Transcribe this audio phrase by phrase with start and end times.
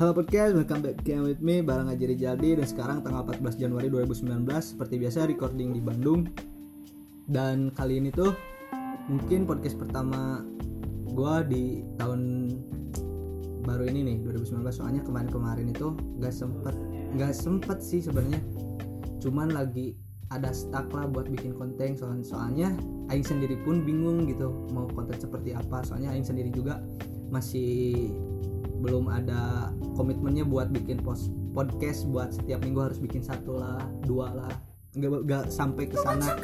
[0.00, 3.92] Halo podcast, welcome back again with me Barang Aji Rijaldi Dan sekarang tanggal 14 Januari
[3.92, 6.24] 2019 Seperti biasa recording di Bandung.
[7.28, 8.32] Dan kali ini tuh
[9.12, 10.40] Mungkin podcast pertama
[11.04, 12.48] Gua di tahun
[13.60, 16.72] Baru ini nih 2019 Soalnya kemarin-kemarin itu Gak sempet
[17.20, 18.40] Gak sempet sih sebenarnya.
[19.20, 20.00] Cuman lagi
[20.32, 22.68] ada stuck lah buat bikin konten soalnya, soalnya
[23.12, 25.84] Aing sendiri pun bingung gitu mau konten seperti apa.
[25.84, 26.80] Soalnya Aing sendiri juga
[27.28, 28.14] masih
[28.80, 34.32] belum ada komitmennya buat bikin post podcast buat setiap minggu harus bikin satu lah dua
[34.32, 34.52] lah.
[34.96, 36.34] Nggak nggak sampai ke sana.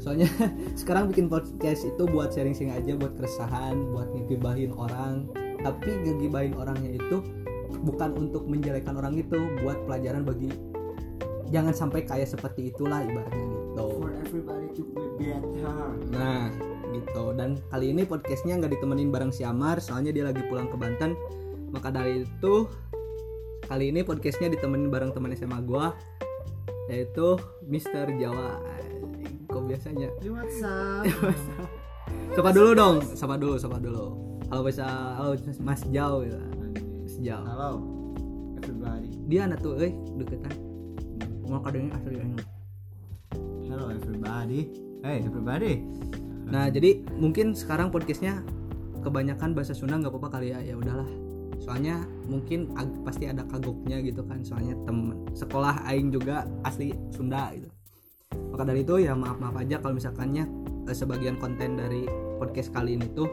[0.00, 0.26] Soalnya
[0.80, 5.28] sekarang bikin podcast itu buat sharing-sharing aja buat keresahan buat ngegibahin orang.
[5.60, 7.20] Tapi ngegibahin orangnya itu
[7.84, 10.48] bukan untuk menjelekan orang itu buat pelajaran bagi
[11.52, 13.84] jangan sampai kayak seperti itulah ibaratnya gitu.
[14.00, 15.76] For everybody to be better.
[16.12, 16.48] Nah
[16.92, 17.36] gitu.
[17.36, 21.12] Dan kali ini podcastnya nggak ditemenin bareng si Amar soalnya dia lagi pulang ke Banten
[21.68, 22.54] maka dari itu
[23.68, 25.92] kali ini podcastnya ditemenin bareng teman SMA gua
[26.88, 27.36] yaitu
[27.68, 28.56] Mister Jawa.
[29.48, 30.08] Kok biasanya?
[30.20, 31.04] Hey, what's up?
[32.32, 34.16] sapa dulu dong sapa dulu sapa dulu.
[34.48, 34.84] Halo bisa
[35.20, 36.40] halo Mas Jaw ya.
[37.04, 37.84] Mas Jaw Halo.
[38.56, 39.12] Everybody.
[39.28, 40.56] Dia anak tuh eh deketan.
[41.48, 42.16] Mau kadangnya asli
[43.68, 44.72] Hello everybody.
[45.04, 45.84] Hey everybody.
[46.48, 48.40] Nah jadi mungkin sekarang podcastnya
[49.04, 50.64] kebanyakan bahasa Sunda nggak apa-apa kali ya.
[50.64, 51.27] Ya udahlah.
[51.68, 54.40] Soalnya mungkin ag- pasti ada kagoknya gitu kan.
[54.40, 57.68] Soalnya temen sekolah Aing juga asli Sunda gitu.
[58.48, 60.48] Maka dari itu ya maaf maaf aja kalau misalkannya
[60.88, 62.08] eh, sebagian konten dari
[62.40, 63.28] podcast kali ini tuh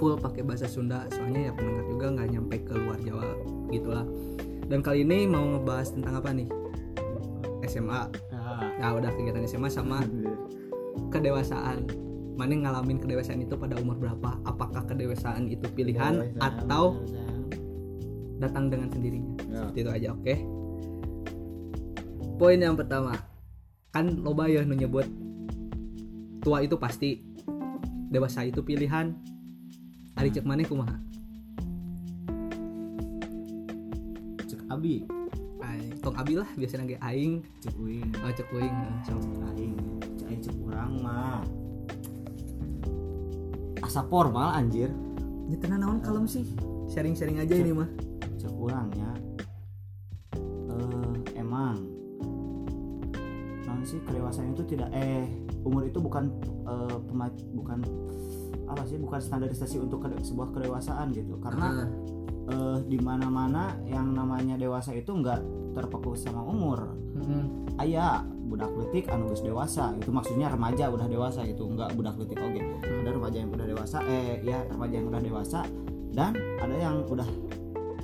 [0.00, 1.04] full pakai bahasa Sunda.
[1.12, 3.28] Soalnya ya pendengar juga nggak nyampe ke luar Jawa
[3.68, 4.08] gitulah.
[4.64, 6.48] Dan kali ini mau ngebahas tentang apa nih?
[7.64, 8.08] SMA.
[8.32, 10.00] Ah, Nah udah kegiatan SMA sama
[11.10, 11.84] kedewasaan
[12.34, 16.98] mana ngalamin kedewasaan itu pada umur berapa apakah kedewasaan itu pilihan atau
[18.38, 19.34] datang dengan sendirinya.
[19.46, 19.58] Ya.
[19.66, 20.34] seperti itu aja oke?
[22.34, 23.14] Poin yang pertama
[23.94, 25.06] kan loba ya nu nyebut
[26.42, 27.22] tua itu pasti
[28.10, 29.14] dewasa itu pilihan
[30.18, 30.98] ari cek mana kumaha?
[34.46, 35.06] Cek Abi.
[35.64, 37.40] Ay, tong abi lah biasanya ge aing.
[37.62, 38.10] Cek Uing.
[38.20, 39.22] Oh cek uing eh, sok.
[39.54, 39.74] Aing.
[40.20, 41.42] Cek Aing cek urang mah.
[43.80, 44.90] Asa formal anjir.
[45.48, 46.44] Ya tenan naon kalem sih?
[46.92, 47.88] Sharing-sharing aja ini mah
[48.64, 49.10] Cek urangnya
[50.72, 51.76] eh Emang
[53.64, 55.28] Non sih kedewasaan itu tidak Eh
[55.64, 56.32] umur itu bukan
[56.64, 57.78] eh, pema- Bukan
[58.64, 61.84] apa sih bukan standarisasi untuk kede- sebuah kedewasaan gitu karena
[62.48, 65.40] eh di mana-mana yang namanya dewasa itu nggak
[65.76, 66.96] terpaku sama umur.
[67.12, 67.68] mm-mm.
[67.76, 72.38] Aya budak letik anu geus dewasa, itu maksudnya remaja udah dewasa gitu, nggak budak letik
[72.38, 72.60] oke.
[72.84, 75.60] Ada remaja yang udah dewasa, eh ya remaja yang udah dewasa
[76.14, 76.32] dan
[76.62, 77.26] ada yang udah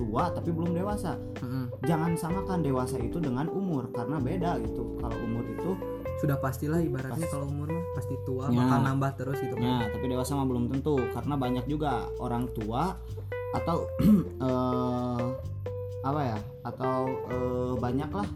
[0.01, 1.13] tua tapi belum dewasa.
[1.37, 1.69] Mm-mm.
[1.83, 4.97] Jangan samakan dewasa itu dengan umur karena beda gitu.
[4.97, 5.77] Kalau umur itu
[6.17, 7.29] sudah pastilah ibaratnya Pasti.
[7.31, 8.57] kalau umur mah pasti tua Ya.
[8.59, 12.45] bakal nambah terus gitu kan Ya, tapi dewasa mah belum tentu karena banyak juga orang
[12.51, 12.93] tua
[13.51, 13.89] atau
[14.45, 15.25] eh,
[16.01, 16.37] apa ya?
[16.63, 16.97] Atau
[17.27, 18.27] eh, banyak lah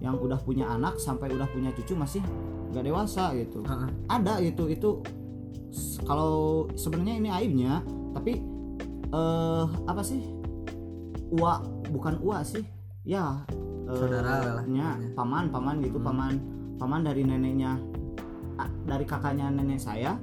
[0.00, 2.20] yang udah punya anak sampai udah punya cucu masih
[2.70, 3.60] nggak dewasa gitu.
[3.60, 3.88] Heeh.
[4.06, 4.90] Ada itu itu
[5.68, 8.40] s- kalau sebenarnya ini aibnya, tapi
[9.10, 10.22] eh apa sih?
[11.30, 12.62] Ua bukan ua sih.
[13.06, 13.42] Ya
[13.88, 15.14] eh, Saudara lah nya, namanya.
[15.16, 16.06] paman paman gitu Hmm.
[16.10, 16.32] paman
[16.76, 17.80] paman dari neneknya
[18.84, 20.20] dari kakaknya nenek saya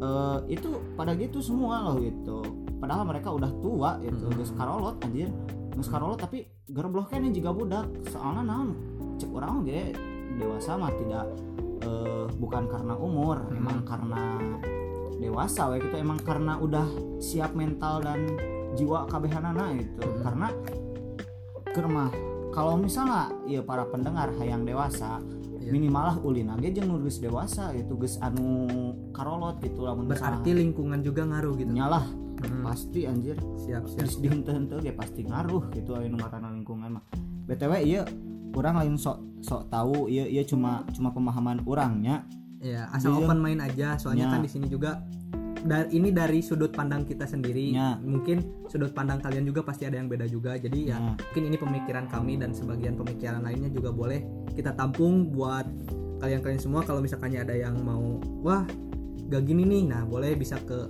[0.00, 2.44] eh, itu pada gitu semua loh gitu
[2.78, 4.36] padahal mereka udah tua gitu Hmm.
[4.36, 5.32] geus karolot anjir
[5.72, 8.76] geus karolot tapi gerbloh kan juga budak soalnya naon
[9.16, 9.96] cek orang ge
[10.36, 11.26] dewasa mah tidak
[11.80, 13.56] eh, bukan karena umur Hmm.
[13.56, 14.20] emang karena
[15.16, 16.84] dewasa we gitu emang karena udah
[17.16, 18.20] siap mental dan
[18.74, 20.22] jiwa kabehanana gitu Hmm.
[20.22, 20.48] karena
[21.66, 22.10] kermah
[22.50, 25.18] kalau misalnya ya para pendengar hayang dewasa
[25.56, 25.72] Iya.
[25.72, 28.68] minimal lah ulin aja jeung nu geus dewasa gitu geus anu
[29.10, 32.04] karolot gitu lamun berarti lingkungan juga ngaruh gitu nyalah
[32.36, 32.60] Hmm.
[32.60, 37.04] pasti anjir siap siap terus dihenteu-henteu ge pasti ngaruh gitu anu ngaranna lingkungan mah
[37.46, 38.02] BTW iya
[38.52, 42.28] orang lain sok sok tahu iya iya cuma cuma pemahaman orangnya
[42.60, 43.24] ya asal Iya.
[43.24, 44.32] open main aja soalnya Ya.
[44.36, 45.00] kan di sini juga
[45.64, 47.72] dari ini dari sudut pandang kita sendiri.
[47.72, 47.96] Ya.
[47.98, 50.54] mungkin sudut pandang kalian juga pasti ada yang beda juga.
[50.54, 51.16] Jadi ya Ya.
[51.16, 54.20] mungkin ini pemikiran kami dan sebagian pemikiran lainnya juga boleh
[54.52, 55.64] kita tampung buat
[56.20, 56.80] kalian-kalian semua.
[56.82, 58.68] Kalau misalkannya ada yang mau wah
[59.26, 59.82] gak gini nih.
[59.86, 60.84] Nah boleh bisa ke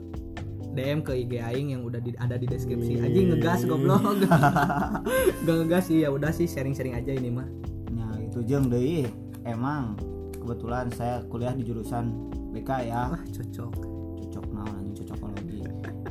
[0.75, 2.99] DM ke IG Aing yang udah di- ada di deskripsi.
[2.99, 4.03] Aja ngegas goblok.
[5.47, 5.87] Gak ngegas.
[5.87, 7.47] Sih ya udah sih sharing-sharing aja ini mah.
[7.89, 9.07] Nah itu jeng deui
[9.45, 9.95] emang
[10.35, 12.11] kebetulan saya kuliah di jurusan
[12.51, 13.07] BK ya.
[13.09, 13.73] Wah cocok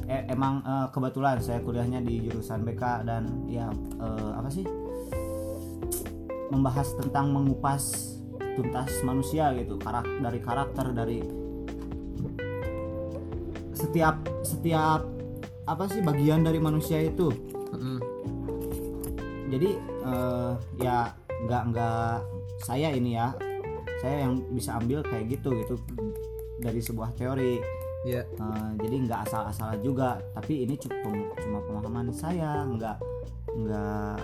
[0.08, 3.68] eh, emang eh, kebetulan saya kuliahnya di jurusan BK dan ya
[4.00, 4.66] eh, apa sih?
[6.52, 8.16] Membahas tentang mengupas
[8.54, 11.20] tuntas manusia gitu karak dari karakter dari
[13.74, 15.02] setiap setiap
[15.66, 17.34] apa sih bagian dari manusia itu.
[17.74, 17.98] Mm-mm.
[19.50, 19.70] jadi
[20.78, 21.10] ya
[21.50, 22.16] nggak nggak
[22.62, 23.34] saya ini ya
[23.98, 25.76] saya yang bisa ambil kayak gitu gitu.
[26.62, 28.24] Dari sebuah teori Iya.
[28.28, 32.98] Eh, jadi nggak asal-asalan juga tapi ini cuma cuma pemahaman saya nggak
[33.54, 34.18] nggak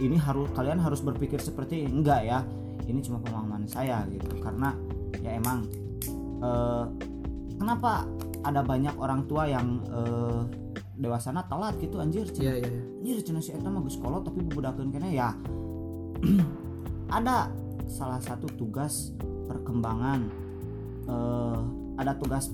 [0.00, 2.40] ini harus kalian harus berpikir seperti ini enggak ya
[2.86, 4.72] ini cuma pemahaman saya gitu karena
[5.20, 5.68] ya emang
[6.40, 6.84] eh,
[7.60, 8.08] kenapa
[8.44, 10.40] ada banyak orang tua yang eh,
[10.96, 12.68] dewasana telat gitu anjir Iya iya.
[12.72, 12.82] iya.
[13.04, 15.36] anjir cenah si eta mah geus kolot tapi bubudakeun kene ya
[17.20, 17.52] ada
[17.84, 19.12] salah satu tugas
[19.44, 20.20] perkembangan
[21.04, 21.58] eh,
[22.00, 22.48] ada tugas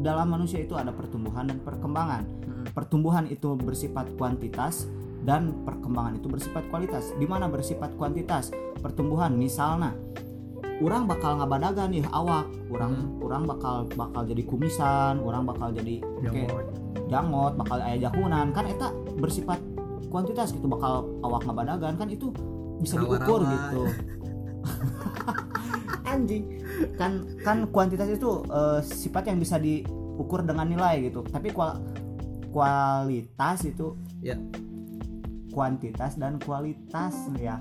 [0.00, 2.22] dalam manusia itu ada pertumbuhan dan perkembangan.
[2.24, 2.64] Mm-mm.
[2.74, 4.84] pertumbuhan itu bersifat kuantitas
[5.24, 7.10] dan perkembangan itu bersifat kualitas.
[7.16, 8.52] Di mana bersifat kuantitas?
[8.78, 9.96] Pertumbuhan misalnya
[10.78, 12.46] orang bakal ngabadagan nih awak.
[12.68, 16.66] Orang orang bakal bakal jadi kumisan orang bakal jadi Jangot.
[17.08, 18.52] jangot bakal aya jahunan.
[18.52, 19.58] Kan eta bersifat
[20.12, 21.96] kuantitas gitu bakal awak ngabadagan.
[21.96, 22.30] Kan itu
[22.78, 23.50] bisa diukur Rawa-rawa.
[23.56, 23.82] gitu.
[26.12, 26.44] Anjing
[26.94, 31.80] kan kan kuantitas itu eh, sifat yang bisa diukur dengan nilai gitu tapi kual-
[32.50, 34.34] kualitas itu Ya.
[35.48, 37.60] kuantitas dan kualitas ya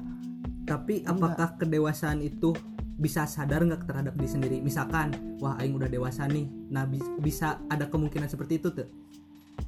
[0.65, 1.37] Tapi Enggak.
[1.37, 2.49] apakah kedewasaan itu
[2.97, 4.57] bisa sadar nggak terhadap diri sendiri?
[4.57, 6.49] Misalkan, wah aing udah dewasa nih.
[6.73, 8.89] Nah, bis- bisa ada kemungkinan seperti itu tuh.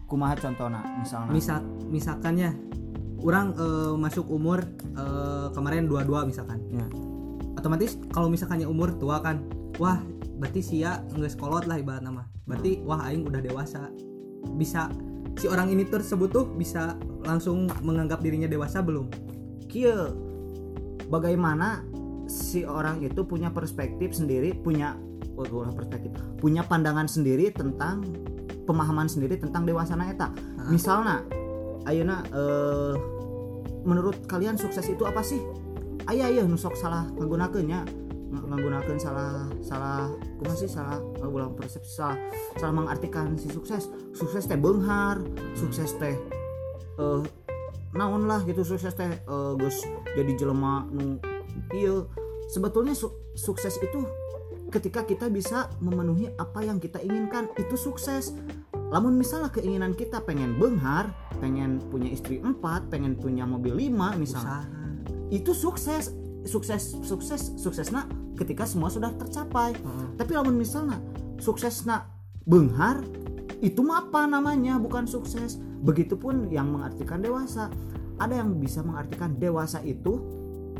[0.07, 2.49] kumaha contohna misalnya Misal misalkannya
[3.19, 4.65] orang eh, masuk umur
[4.95, 6.59] eh, kemarin 22 misalkan.
[6.71, 6.88] Ya.
[7.57, 9.42] Otomatis kalau misalkannya umur tua kan,
[9.81, 9.98] wah
[10.38, 12.30] berarti sia nggak sekolot lah ibarat nama.
[12.45, 13.89] Berarti wah aing udah dewasa.
[14.56, 14.94] Bisa
[15.36, 16.94] si orang ini tersebut tuh bisa
[17.25, 19.27] langsung menganggap dirinya dewasa belum?
[19.68, 20.15] kieu
[21.12, 21.83] bagaimana
[22.27, 24.95] si orang itu punya perspektif sendiri punya
[25.36, 28.04] oh, perspektif punya pandangan sendiri tentang
[28.65, 30.31] pemahaman sendiri tentang dewasana eta
[30.68, 31.24] misalnya
[31.88, 32.95] ayeuna eh,
[33.88, 35.39] menurut kalian sukses itu apa sih
[36.07, 37.83] aya aya nusok salah nggunakeunnya
[38.27, 40.68] nggunakeun salah salah kumaha sih?
[40.68, 42.18] Salah eh, ulang persepsi salah
[42.59, 43.88] salah mengartikan si sukses.
[44.15, 45.19] Sukses teh beunghar
[45.56, 46.15] sukses teh
[47.00, 47.21] eh
[47.95, 48.63] naon lah gitu.
[48.63, 49.83] Sukses teh eh, geus
[50.15, 51.19] jadi jelema nu
[51.75, 52.07] ieu
[52.48, 54.04] sebetulnya su- sukses itu
[54.71, 58.36] ketika kita bisa memenuhi apa yang kita inginkan itu sukses.
[58.88, 61.12] Lamun misalnya keinginan kita pengen benghar
[61.44, 64.76] pengen punya istri empat pengen punya mobil lima misalnya Usaha.
[65.29, 66.13] Itu sukses.
[66.47, 68.07] Sukses sukses suksesna
[68.39, 69.75] ketika semua sudah tercapai.
[69.75, 70.07] Heeh.
[70.15, 70.95] tapi lamun misalnya
[71.44, 72.07] suksesna
[72.47, 73.03] benghar
[73.59, 74.79] itu mah apa namanya?
[74.79, 75.59] Bukan sukses.
[75.83, 77.68] Begitupun yang mengartikan dewasa.
[78.15, 80.24] Ada yang bisa mengartikan dewasa itu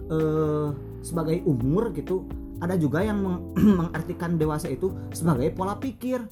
[0.08, 0.70] eh,
[1.04, 2.24] sebagai umur gitu.
[2.64, 3.46] Ada juga yang meng-
[3.84, 6.24] mengartikan dewasa itu sebagai pola pikir.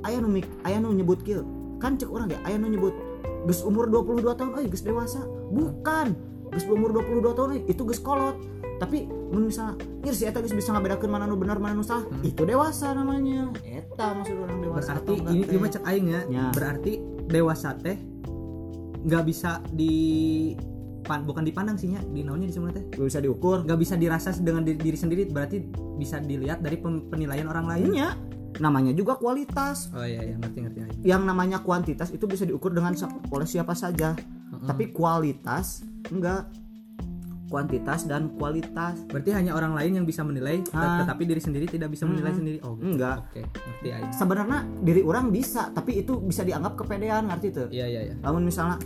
[0.00, 1.44] Ayah nu mik- aya nu nyebut kieu.
[1.76, 2.96] Kan cek orang ya ayah nu nyebut
[3.44, 5.20] geus umur 22 tahun euy geus dewasa.
[5.52, 6.16] Bukan
[6.50, 8.36] geus umur 22 tahun euy itu geus kolot.
[8.80, 12.96] Tapi misalnya ngir si eta bisa ngabedakeun mana nu benar mana nu salah itu dewasa
[12.96, 13.52] namanya.
[13.62, 16.20] Eta maksud orang dewasa berarti ini mah cek aing ya.
[16.32, 16.44] Ya.
[16.50, 16.92] berarti
[17.28, 17.96] dewasa teh
[19.00, 19.96] nggak bisa di
[21.04, 22.84] pan, bukan dipandang sih nya di naonnya di teh.
[22.96, 23.64] Gak bisa diukur.
[23.64, 25.60] Nggak bisa dirasa dengan diri, diri sendiri berarti
[25.96, 28.16] bisa dilihat dari penilaian orang lain Iya,
[28.60, 29.92] namanya juga kualitas.
[29.92, 32.96] Oh iya iya ngerti ngerti yang namanya kuantitas itu bisa diukur dengan
[33.28, 34.16] oleh siapa saja.
[34.50, 34.66] Heeh.
[34.66, 36.48] tapi kualitas enggak
[37.46, 41.02] kuantitas dan kualitas berarti hanya orang lain yang bisa menilai Ah.
[41.02, 42.38] tetapi diri sendiri tidak bisa menilai Mm-mm.
[42.38, 42.94] sendiri oh gitu.
[42.94, 47.66] enggak oke ngerti aing sebenarnya diri orang bisa tapi itu bisa dianggap kepedean ngerti tuh
[47.68, 48.78] iya iya iya namun misalnya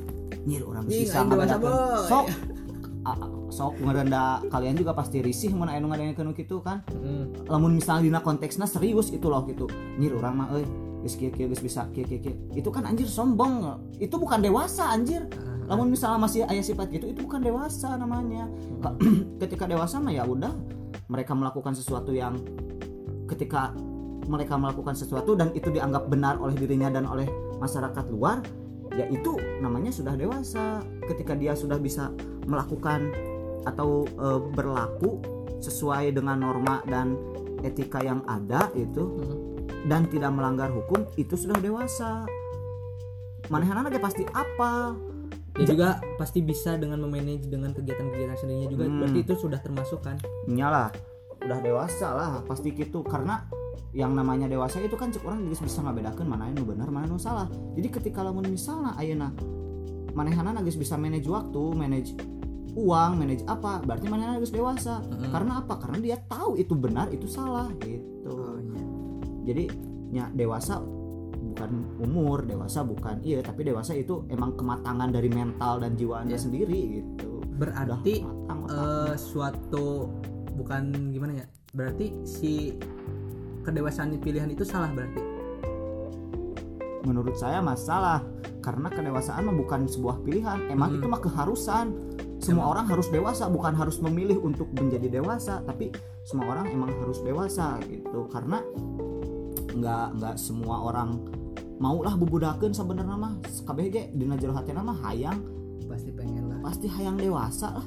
[0.42, 2.08] nyir orang bisa aing dewasa, ngabedakeun." boy.
[2.08, 2.26] sok
[3.54, 7.46] sok ngerenda kalian juga pasti risih mun aya nu ngadengekeun gitu kan Mm.
[7.46, 10.64] lamun misalnya dina konteksnya serius itu loh gitu nyir orang mah euy
[11.04, 13.76] geus kieu kieu geus bisa kieu kieu kieu itu kan anjir sombong.
[14.00, 15.28] Itu bukan dewasa anjir.
[15.68, 18.48] Namun misalnya masih ayah sifat gitu itu bukan dewasa namanya.
[18.80, 18.96] Ka-
[19.44, 20.52] ketika dewasa mah ya udah.
[21.12, 22.40] Mereka melakukan sesuatu yang
[23.28, 23.76] ketika
[24.24, 27.28] mereka melakukan sesuatu dan itu dianggap benar oleh dirinya dan oleh
[27.60, 28.40] masyarakat luar
[28.96, 30.80] ya itu namanya sudah dewasa.
[31.04, 32.08] Ketika dia sudah bisa
[32.48, 33.12] melakukan
[33.68, 35.20] atau e, berlaku
[35.60, 37.16] sesuai dengan norma dan
[37.64, 39.43] etika yang ada itu Mm.
[39.84, 42.24] Dan tidak melanggar hukum itu sudah dewasa.
[43.52, 44.96] Manehanana ge pasti apa?
[45.54, 45.88] Dia juga
[46.18, 48.84] pasti bisa dengan memanage dengan kegiatan-kegiatan sendirinya juga.
[48.88, 48.98] Hmm.
[49.04, 50.16] berarti itu sudah termasuk kan?
[50.48, 50.90] Nyalah
[51.44, 53.04] udah dewasa lah pasti gitu.
[53.04, 53.44] Karena
[53.94, 57.20] yang namanya dewasa itu kan cek orang geus bisa ngabedakeun mana nu bener mana nu
[57.20, 57.46] salah.
[57.78, 59.30] Jadi ketika lamun misalnya ayeuna
[60.16, 62.10] manehana geus bisa manage waktu manage
[62.74, 64.98] uang manage apa berarti manehana geus dewasa.
[65.06, 65.30] Mm-mm.
[65.30, 65.78] karena apa?
[65.78, 68.32] Karena dia tahu itu benar itu salah gitu.
[68.34, 68.73] Oh, iya.
[69.44, 69.64] Jadi
[70.10, 70.80] ya dewasa
[71.44, 71.70] bukan
[72.00, 76.42] umur dewasa bukan iya tapi dewasa itu emang kematangan dari mental dan jiwa anda Iya.
[76.42, 80.10] sendiri gitu berarti matang eh, suatu
[80.58, 82.74] bukan gimana ya berarti si
[83.62, 85.22] kedewasaan pilihan itu salah berarti
[87.04, 88.24] menurut saya masalah
[88.64, 91.04] karena kedewasaan mah bukan sebuah pilihan emang Mm-mm.
[91.04, 91.86] itu mah keharusan
[92.40, 92.72] semua Emang.
[92.76, 95.92] orang harus dewasa bukan harus memilih untuk menjadi dewasa tapi
[96.24, 98.64] semua orang emang harus dewasa gitu karena
[99.74, 101.18] nggak nggak semua orang
[101.82, 103.34] maulah bubudakeun sebenarnya mah.
[103.66, 105.42] Kabeh ge dina jero hatena mah hayang.
[105.90, 106.58] Pasti pengen lah.
[106.62, 107.86] Pasti hayang dewasa lah.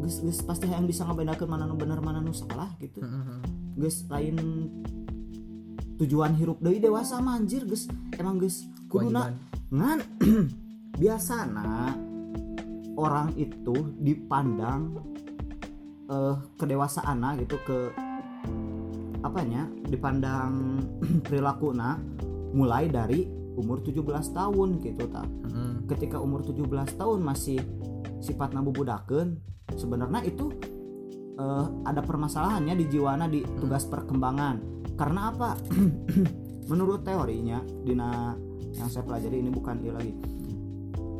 [0.00, 3.00] Geus geus pasti hayang bisa ngabedakeun mana nu bener mana nu salah gitu.
[3.78, 4.36] Geus lain
[6.00, 9.30] tujuan hirup deui dewasa mah anjir geus emang geus kuduna
[9.70, 9.98] ngan.
[11.00, 11.96] Biasana
[13.00, 15.00] orang itu dipandang
[16.10, 18.09] eh kedewasaan gitu ke
[19.20, 20.80] apanya dipandang
[21.26, 21.76] perilaku
[22.50, 24.00] mulai dari umur 17
[24.32, 25.84] tahun gitu tak Mm-mm.
[25.90, 27.60] ketika umur 17 tahun masih
[28.20, 29.40] sifat bubudakeun
[29.76, 30.50] sebenarnya itu
[31.40, 34.86] eh, ada permasalahannya di jiwana di tugas perkembangan.
[34.94, 35.56] Karena apa?
[36.70, 38.36] Menurut teorinya dina
[38.76, 40.14] yang saya pelajari ini bukan iya lagi.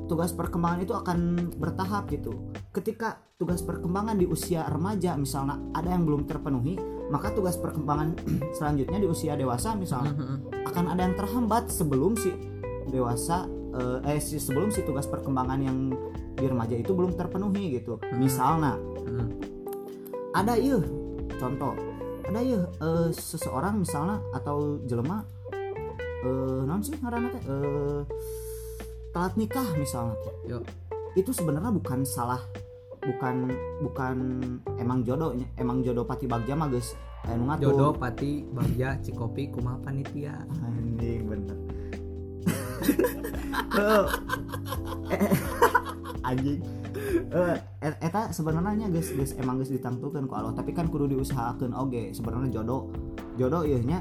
[0.06, 1.18] Tugas perkembangan itu akan
[1.58, 2.50] bertahap gitu.
[2.74, 6.78] Ketika tugas perkembangan di usia remaja misalnya ada yang belum terpenuhi
[7.10, 8.14] maka tugas perkembangan
[8.56, 10.66] selanjutnya di usia dewasa misalnya Mm-mm.
[10.70, 12.30] akan ada yang terhambat sebelum si
[12.88, 15.78] dewasa eh, eh si- sebelum si tugas perkembangan yang
[16.38, 17.98] di remaja itu belum terpenuhi gitu.
[18.00, 18.16] Hmm.
[18.16, 19.26] Misalnya Mm-mm.
[20.32, 20.78] ada iya
[21.36, 21.74] contoh
[22.30, 25.26] ada iya eh, seseorang misalnya atau jelema
[26.20, 28.00] eh non sih ngaranna teh eh
[29.10, 30.34] telat nikah misalnya teh.
[30.46, 30.58] Yo.
[31.18, 32.38] Itu sebenarnya bukan salah
[33.00, 33.48] bukan
[33.80, 34.16] bukan
[34.76, 36.92] emang jodohnya emang jodoh pati bagja mah geus
[37.24, 37.64] aya nu ngatur.
[37.72, 40.36] jodoh pati bagja cikopi kumaha panitia?
[40.62, 41.56] Anjing bener.
[43.70, 44.06] Eh,
[45.10, 45.30] eh,
[46.22, 46.60] anjing.
[47.30, 51.70] Eh, et- eta sebenarnya guys guys emang guys ditangtukan ku Allah tapi kan kudu diusahakan
[51.72, 52.90] oge sebenarnya jodoh
[53.34, 53.98] jodoh iya nya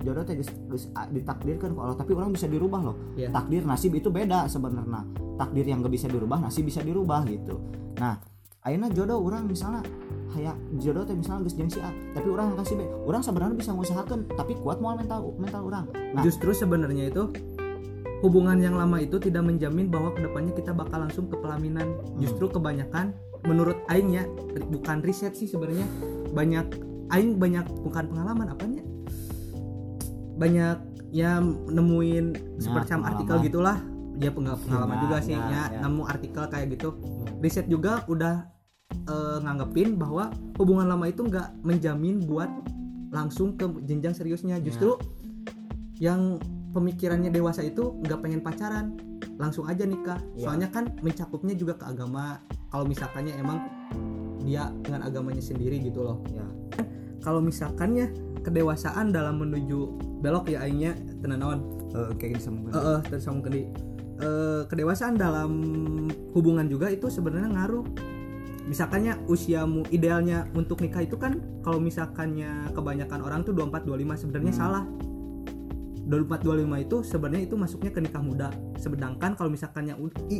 [0.00, 2.96] jodoh teh geus a- ditakdirkan ku Allah tapi orang bisa dirubah loh.
[3.16, 3.32] Iya.
[3.32, 5.02] takdir nasib itu beda sebenarnya.
[5.36, 7.58] Takdir yang gak bisa dirubah nasib bisa dirubah gitu.
[7.98, 8.16] Nah
[8.62, 9.82] ayeuna jodoh orang misalnya
[10.30, 12.82] kayak jodoh teh misalnya geus jeung si A tapi orang yang kasih B.
[13.04, 17.26] Orang sebenarnya bisa mengusahakan tapi kuat mau mental mental orang nah justru sebenarnya itu
[18.22, 21.90] hubungan yang lama itu tidak menjamin bahwa ke depannya kita bakal langsung ke pelaminan.
[22.22, 24.22] Justru kebanyakan menurut Aing ya
[24.70, 25.82] bukan riset sih sebenarnya
[26.30, 26.70] banyak
[27.10, 28.86] Aing banyak bukan pengalaman apanya?
[30.38, 30.78] Banyak
[31.10, 33.82] ya nemuin semacam artikel gitulah.
[34.22, 35.78] Ya peng- pengalaman Ya, juga sih ya, ya, ya.
[35.82, 36.94] nemu artikel kayak gitu
[37.42, 38.46] riset juga udah
[38.94, 42.48] eh, nganggepin bahwa hubungan lama itu nggak menjamin buat
[43.12, 44.62] langsung ke jenjang seriusnya.
[44.62, 44.96] Justru
[46.00, 46.40] yang
[46.72, 48.96] pemikirannya dewasa itu nggak pengen pacaran
[49.36, 50.22] langsung aja nikah.
[50.38, 50.48] Ya.
[50.48, 52.40] soalnya kan mencakupnya juga ke agama.
[52.72, 53.68] Kalau misalkannya emang
[54.42, 56.18] dia dengan agamanya sendiri gitu loh.
[56.32, 56.46] Ya.
[57.20, 58.10] Kalau misalkannya
[58.42, 61.62] kedewasaan dalam menuju belok ya aingnya tenanawan
[61.94, 63.62] eh, kayak disambungkan eh eh, tersambung ke di
[64.22, 65.50] eh, kedewasaan dalam
[66.32, 67.84] hubungan juga itu sebenarnya ngaruh.
[68.62, 74.54] Misalkannya usiamu idealnya untuk nikah itu kan kalau misalkannya kebanyakan orang tuh 24 25 sebenarnya
[74.54, 74.62] Hmm.
[74.62, 74.84] salah.
[76.02, 78.48] 24 25 itu sebenarnya itu masuknya ke nikah muda.
[78.78, 79.94] Sedangkan kalau misalkannya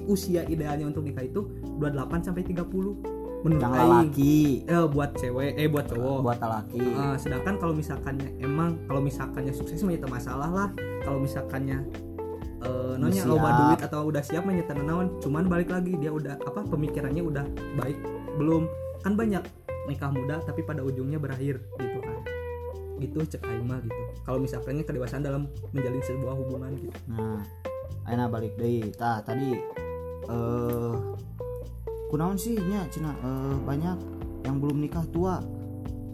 [0.06, 2.98] usia idealnya untuk nikah itu 28 sampai 30
[3.42, 6.18] menurut yang laki eh buat cewek eh buat cowok.
[6.22, 10.68] Buat laki Uh, sedangkan kalau misalkannya emang kalau misalkannya sukses menyita masalah lah.
[11.02, 11.82] Kalau misalkannya
[12.66, 13.30] uh, nonya Siap.
[13.30, 17.44] loba duit atau udah siap menyita naon cuman balik lagi dia udah apa pemikirannya udah
[17.78, 17.98] baik
[18.38, 18.66] belum.
[19.02, 19.42] Kan banyak
[19.90, 22.18] nikah muda tapi pada ujungnya berakhir gitu kan.
[23.02, 24.02] Itu cek aing mah gitu.
[24.22, 26.94] Kalau misalkannya kedewasaan dalam menjalin sebuah hubungan gitu.
[27.10, 27.42] Nah
[28.06, 28.94] ayeuna balik deui.
[28.94, 29.58] Tah tadi
[30.30, 30.94] eh
[32.12, 33.98] kunaon sih nya cenah eh, banyak
[34.46, 35.42] yang belum nikah tua.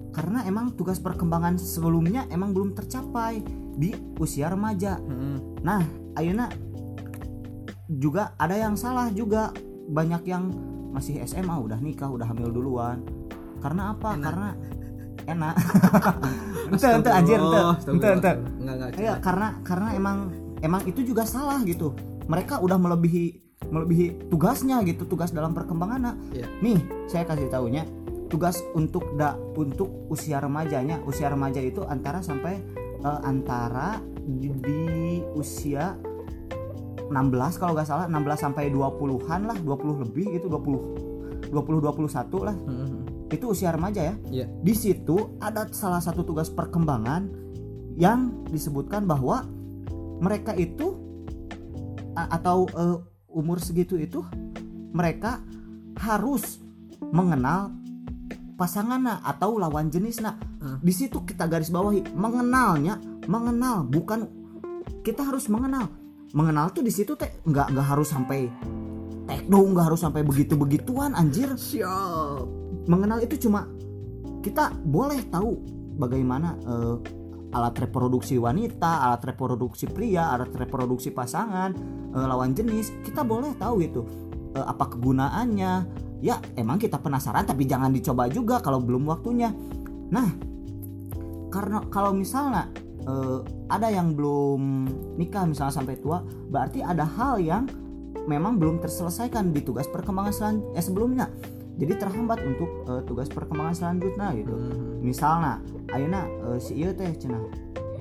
[0.09, 3.45] Karena emang tugas perkembangan sebelumnya emang belum tercapai
[3.79, 4.99] di usia remaja.
[5.63, 5.85] Nah,
[6.19, 6.51] ayeuna
[7.89, 9.55] juga ada yang salah juga.
[9.89, 10.53] Banyak yang
[10.93, 13.01] masih SMA udah nikah, udah hamil duluan.
[13.65, 14.13] Karena apa?
[14.13, 14.25] Enak.
[14.27, 14.49] Karena
[15.29, 15.55] enak.
[16.69, 17.61] Ente ente anjir ente.
[17.89, 18.33] Ente ente.
[18.61, 20.19] enggak enggak Ya, karena karena emang
[20.61, 21.97] emang itu juga salah gitu.
[22.29, 26.17] Mereka udah melebihi melebihi tugasnya gitu, tugas dalam perkembangan.
[26.37, 26.47] Iya.
[26.61, 27.89] Nih, saya kasih tahunya
[28.29, 32.61] tugas untuk da untuk usia remajanya, usia remaja itu antara sampai
[33.01, 33.97] eh, antara
[34.29, 34.81] di, di
[35.33, 35.97] usia
[37.09, 42.57] 16 kalau nggak salah 16 sampai 20-an lah 20 lebih gitu 20 20 21 lah
[42.57, 43.31] Mhm.
[43.33, 44.47] itu usia remaja ya Iya.
[44.61, 47.29] di situ ada salah satu tugas perkembangan
[47.97, 49.45] yang disebutkan bahwa
[50.21, 50.97] mereka itu
[52.15, 52.97] atau eh,
[53.31, 54.25] umur segitu itu
[54.91, 55.39] mereka
[55.99, 56.59] harus
[57.01, 57.71] mengenal
[58.59, 60.35] pasangannya atau lawan jenisnya.
[60.59, 60.83] Hmm.
[60.83, 62.99] Di situ kita garis bawahi mengenalnya,
[63.31, 64.27] mengenal bukan
[65.07, 65.87] kita harus mengenal.
[66.37, 68.49] Mengenal tuh di situ teh nggak nggak harus sampai
[69.29, 72.49] tekno nggak harus sampai begitu begituan anjir Siap.
[72.89, 73.69] mengenal itu cuma
[74.41, 75.61] kita boleh tahu
[76.01, 76.97] bagaimana eh,
[77.53, 81.77] alat reproduksi wanita, alat reproduksi pria, alat reproduksi pasangan,
[82.13, 84.03] eh, lawan jenis, kita boleh tahu itu
[84.57, 85.73] Eh, apa kegunaannya.
[86.19, 89.55] Ya emang kita penasaran tapi jangan dicoba juga kalau belum waktunya.
[90.11, 90.29] Nah,
[91.53, 92.67] karena kalau misalnya
[93.09, 93.39] eh,
[93.73, 94.61] ada yang belum
[95.17, 97.65] nikah misalnya sampai tua, berarti ada hal yang
[98.29, 101.33] memang belum terselesaikan di tugas perkembangan selan- eh, sebelumnya.
[101.79, 104.53] Jadi terhambat untuk eh, tugas perkembangan selanjutnya gitu.
[104.53, 104.87] Mhm.
[104.99, 105.63] misalnya
[105.95, 107.41] ayeuna eh, si ieu teh cenah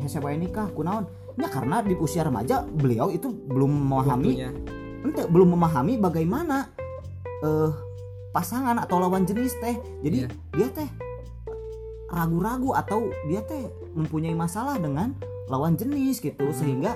[0.02, 0.68] hese bae nikah?
[0.74, 1.06] Kunaon?
[1.38, 4.34] Ya karena di usia remaja beliau itu belum memahami
[5.06, 6.66] ente belum memahami bagaimana
[7.46, 7.70] eh
[8.34, 9.78] pasangan atau lawan jenis teh.
[10.02, 10.30] Jadi Iya.
[10.58, 10.90] dia teh
[12.08, 15.12] ragu-ragu atau dia teh mempunyai masalah dengan
[15.48, 16.56] lawan jenis gitu Hmm.
[16.56, 16.92] sehingga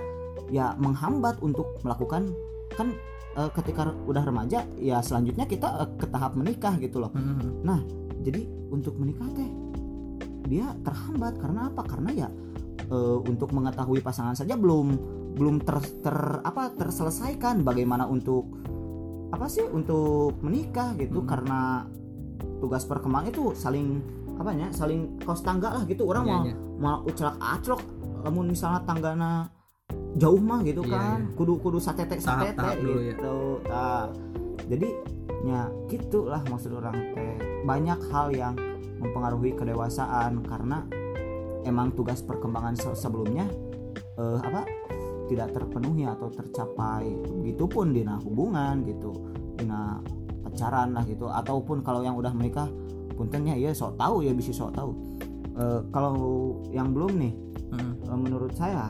[0.51, 2.31] ya menghambat untuk melakukan
[2.75, 2.95] kan
[3.35, 7.63] eh, ketika udah remaja ya selanjutnya kita eh, ke tahap menikah gitu loh Mhm.
[8.21, 8.41] jadi
[8.71, 9.47] untuk menikah teh
[10.47, 12.29] dia terhambat karena apa karena ya
[12.91, 14.99] eh, untuk mengetahui pasangan saja belum
[15.31, 18.51] belum ter, ter- apa terselesaikan bagaimana untuk
[19.31, 21.27] apa sih untuk menikah gitu Hmm.
[21.27, 21.59] karena
[22.59, 24.03] tugas perkembangan itu saling
[24.41, 26.03] apa ya saling kos tangga lah gitu.
[26.03, 26.55] Orang Iya, mau iya.
[26.75, 27.81] mau ucelak aclok
[28.21, 29.49] namun misalnya tanggana
[30.13, 31.19] jauh mah gitu Iya, kan.
[31.21, 31.33] iya.
[31.33, 33.05] kudu kudu satete satete Tahap-tahap dulu ya.
[33.09, 34.07] gitu Tah.
[34.65, 34.87] jadi
[35.41, 37.35] ya gitulah maksud orang teh.
[37.61, 38.53] Banyak hal yang
[38.97, 40.85] mempengaruhi kedewasaan karena
[41.63, 43.45] emang tugas perkembangan se- sebelumnya
[44.15, 44.65] eh, apa?
[45.25, 47.07] Tidak terpenuhi atau tercapai.
[47.39, 49.13] Begitupun dina hubungan gitu
[49.55, 49.97] dina
[50.41, 51.25] pacaran lah gitu.
[51.25, 52.67] Ataupun kalau yang udah menikah
[53.21, 54.91] puntennya ya sok tahu ya bisa sok tahu
[55.51, 56.15] Eh, kalau
[56.71, 57.33] yang belum nih
[57.69, 58.07] Mhm.
[58.07, 58.87] eh, menurut saya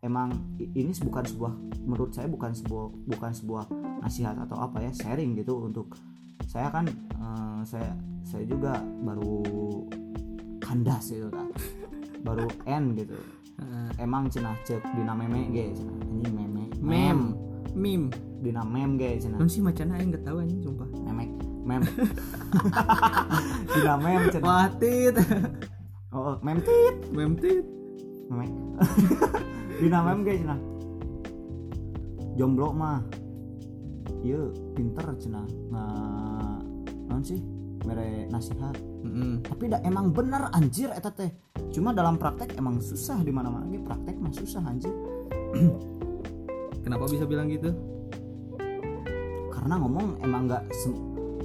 [0.00, 1.52] emang ini bukan sebuah
[1.84, 3.64] menurut saya bukan sebuah bukan sebuah
[4.00, 5.92] nasihat atau apa ya sharing gitu untuk
[6.48, 7.92] saya kan eh, saya
[8.24, 9.44] saya juga baru
[10.58, 11.52] kandas gitu kan
[12.24, 13.14] baru N gitu
[13.60, 13.88] Heeh.
[14.00, 17.20] emang cenah cek dina meme ge cenah anjing meme Mem.
[17.76, 18.02] Mim.
[18.40, 20.88] dina mem ge cenah sih macana aing enggak tahu anjing sumpah.
[21.04, 21.30] memek
[21.62, 21.82] mem.
[23.72, 25.14] Dina mem cenah Watit.
[26.12, 27.64] oh mem tit Mem tit.
[28.30, 28.50] memek.
[29.80, 30.60] Dina mem ge cenah
[32.38, 33.00] jomblo mah.
[34.22, 36.58] Iya pinter cenah nah
[37.10, 37.40] non sih?
[37.82, 38.78] Mere nasihat.
[39.02, 39.42] Mhm.
[39.42, 41.30] tapi dah emang bener anjir eta teh.
[41.74, 44.94] Cuma dalam praktek emang susah di mana mana praktek mah susah anjir.
[46.82, 47.74] Kenapa bisa bilang gitu?
[49.62, 50.64] karena ngomong emang nggak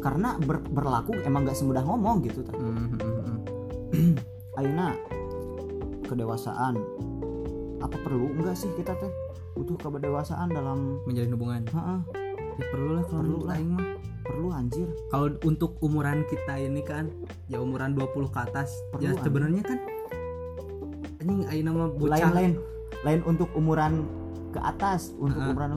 [0.08, 2.56] karena ber- berlaku emang nggak semudah ngomong gitu tah.
[2.56, 4.16] Mhm.
[4.56, 4.96] Ayeuna
[6.02, 6.80] kedewasaan
[7.78, 9.12] apa perlu enggak sih kita teh
[9.54, 11.62] butuh kedewasaan dalam Menjalin hubungan.
[11.68, 12.00] Heeh,
[12.58, 13.58] Ya perlu lah kalau Perlu lah.
[13.60, 13.84] mah.
[14.24, 17.08] perlu anjir Kalau untuk umuran kita ini kan
[17.48, 19.80] ya umuran 20 ke atas Perlu, ya sebenarnya kan
[21.18, 22.52] anjing ayeuna mah bocah lain lain
[23.04, 24.04] lain untuk umuran
[24.50, 25.52] ke atas untuk Heeh.
[25.54, 25.72] umuran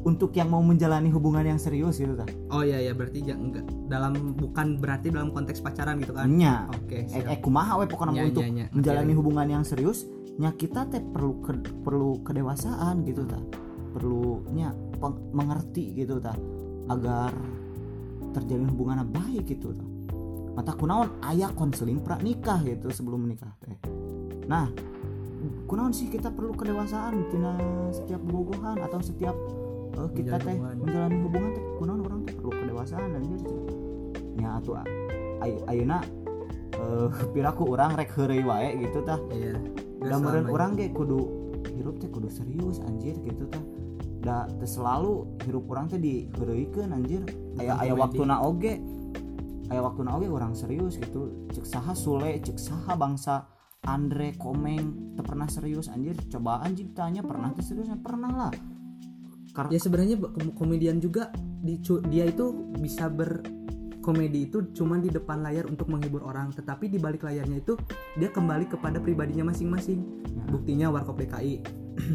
[0.00, 2.24] untuk yang mau menjalani hubungan yang serius gitu tah.
[2.48, 6.24] Oh iya ya berarti ya enggak dalam bukan berarti dalam konteks pacaran gitu kan.
[6.26, 6.64] Nya.
[6.70, 7.28] Oke, Eh, siap.
[7.28, 8.66] eh kumaha we pokoknya Nya, mau untuk nya, nya.
[8.70, 9.18] menjalani Oke.
[9.18, 13.36] hubungan yang serius nya kita teh perlu ke- perlu kedewasaan gitu ta
[13.90, 16.32] perlunya peng- mengerti gitu ta
[16.88, 17.28] agar
[18.32, 19.84] terjalin hubungan yang baik gitu ta
[20.50, 23.76] mata kunaon ayah konseling nikah gitu sebelum menikah teh
[24.46, 24.72] nah
[25.66, 27.52] kunaon sih kita perlu kedewasaan tina
[27.90, 29.36] setiap bogohan atau setiap
[29.98, 32.34] eh, kita teh menjalani hubungan teh kunaon orang teh?
[32.36, 33.40] Perlu kedewasaan anjir.
[34.38, 34.74] Nya atuh
[35.42, 35.98] ay- ayeuna
[36.78, 39.18] eh piraku orang rek heureuy wae gitu tah.
[39.34, 39.58] Iya.
[40.00, 41.18] da meureun urang ge kudu
[41.76, 43.62] hirup teh kudu serius anjir gitu tah.
[44.20, 47.22] Da teu selalu hirup urang teh diheureuykeun anjir.
[47.60, 48.80] Aya aya waktuna oge
[49.68, 51.48] aya waktuna oge urang serius gitu.
[51.52, 53.44] Cek saha Sule cek saha bangsa
[53.84, 56.16] Andre Komeng teu pernah serius anjir.
[56.32, 58.52] Coba anjing tanya pernah teu serius pernah lah
[59.50, 63.42] Kar- Ya sebenarnya kom- komedian juga di dia itu bisa ber
[64.00, 67.76] komedi itu cuman di depan layar untuk menghibur orang tetapi di balik layarnya itu
[68.16, 70.00] dia kembali kepada pribadinya masing-masing.
[70.30, 70.42] Ya.
[70.48, 71.60] buktinya warkop DKI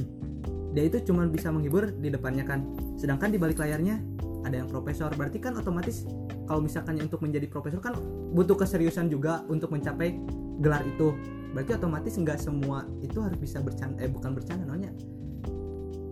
[0.75, 2.67] dia itu cuman bisa menghibur di depannya kan.
[2.99, 4.01] Sedangkan di balik layarnya
[4.43, 5.07] ada yang profesor.
[5.15, 6.03] Berarti kan otomatis
[6.45, 7.95] kalau misalkan untuk menjadi profesor kan
[8.35, 10.19] butuh keseriusan juga untuk mencapai
[10.59, 11.15] gelar itu.
[11.55, 14.91] Berarti otomatis nggak semua itu harus bisa bercanda eh bukan bercanda namanya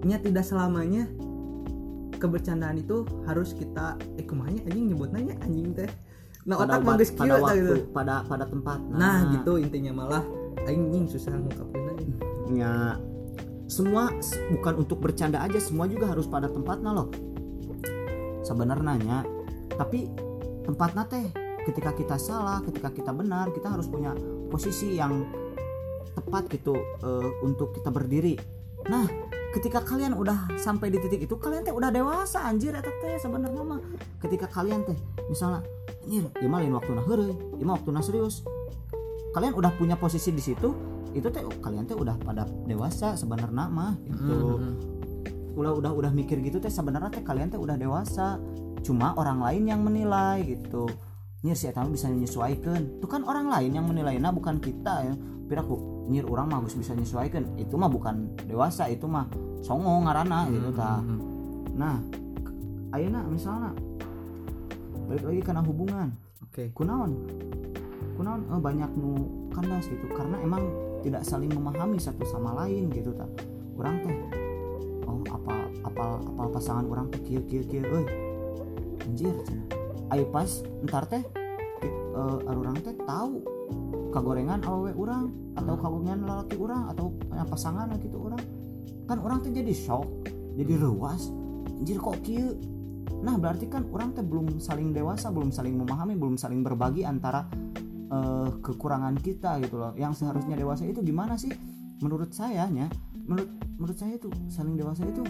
[0.04, 1.08] nya tidak selamanya.
[2.20, 5.92] Kebercandaan itu harus kita eh kumanya anjing nyebut nanya anjing teh.
[6.48, 7.76] Nah pada, otak wa- mangges pada tah waktu gitu.
[7.92, 8.80] pada pada tempat.
[8.92, 10.24] Nah gitu intinya malah
[10.64, 12.06] anjing susah ngungkapin aja.
[12.54, 12.74] Ya
[13.68, 14.12] semua
[14.56, 17.12] bukan untuk bercanda aja semua juga harus pada tempatnya loh.
[18.44, 19.28] Sebenarnya
[19.76, 20.08] tapi
[20.64, 21.28] tempatnya teh
[21.64, 24.16] ketika kita salah ketika kita benar kita harus punya
[24.52, 25.28] posisi yang
[26.16, 28.40] tepat gitu eh, untuk kita berdiri.
[28.88, 29.08] Nah
[29.54, 33.62] ketika kalian udah sampai di titik itu kalian teh udah dewasa anjir eta teh sebenarnya
[33.62, 33.80] mah.
[34.18, 34.98] Ketika kalian teh
[35.30, 35.62] misalnya
[36.02, 38.42] anjir ieu lain waktu heureuy ieu mah waktu serius.
[39.38, 40.74] Kalian udah punya posisi di situ
[41.14, 44.58] itu teh kalian teh udah pada dewasa sebenarnya mah gitu.
[45.54, 48.42] Udah udah udah mikir gitu teh sebenarnya teh kalian teh udah dewasa.
[48.82, 50.90] Cuma orang lain yang menilai gitu.
[51.46, 55.14] Nyir si bisa menyesuaikan itu kan orang lain yang menilai nah bukan kita ya.
[55.46, 59.28] Piraku nyir orang mah geus bisa menyesuaikan itu mah bukan dewasa itu mah
[59.64, 61.00] songo ngaranna gitu tah.
[61.74, 61.98] nah
[62.94, 63.72] ayeuna misalnya
[65.08, 66.08] balik lagi karena hubungan.
[66.46, 66.72] Oke.
[66.72, 67.12] Kunaon?
[68.16, 68.42] Kunaon?
[68.50, 69.12] Eh, banyak nu
[69.52, 70.06] kandas gitu.
[70.14, 70.64] Karena emang
[71.04, 73.28] tidak saling memahami satu sama lain gitu tak
[73.76, 74.16] orang teh
[75.04, 78.06] oh apa apa apa pasangan orang teh kieu kieu kieu euy.
[79.04, 79.68] Anjir cenah.
[80.16, 81.24] Ayo pas entar teh
[81.84, 83.44] eh orang teh tahu
[84.14, 87.10] kagorengan awewe orang atau kagorengan lalaki orang atau
[87.50, 88.42] pasangan gitu orang
[89.10, 90.06] kan orang teh jadi shock
[90.54, 91.34] jadi rewas
[91.84, 92.56] anjir kok kieu?
[93.28, 97.44] Nah berarti kan orang teh belum saling dewasa, belum saling memahami, belum saling berbagi antara
[98.08, 99.92] eh, kekurangan kita gitu loh.
[100.00, 101.52] Yang seharusnya dewasa itu gimana sih?
[102.00, 102.88] Menurut saya nya,
[103.28, 105.24] menurut menurut saya itu saling dewasa itu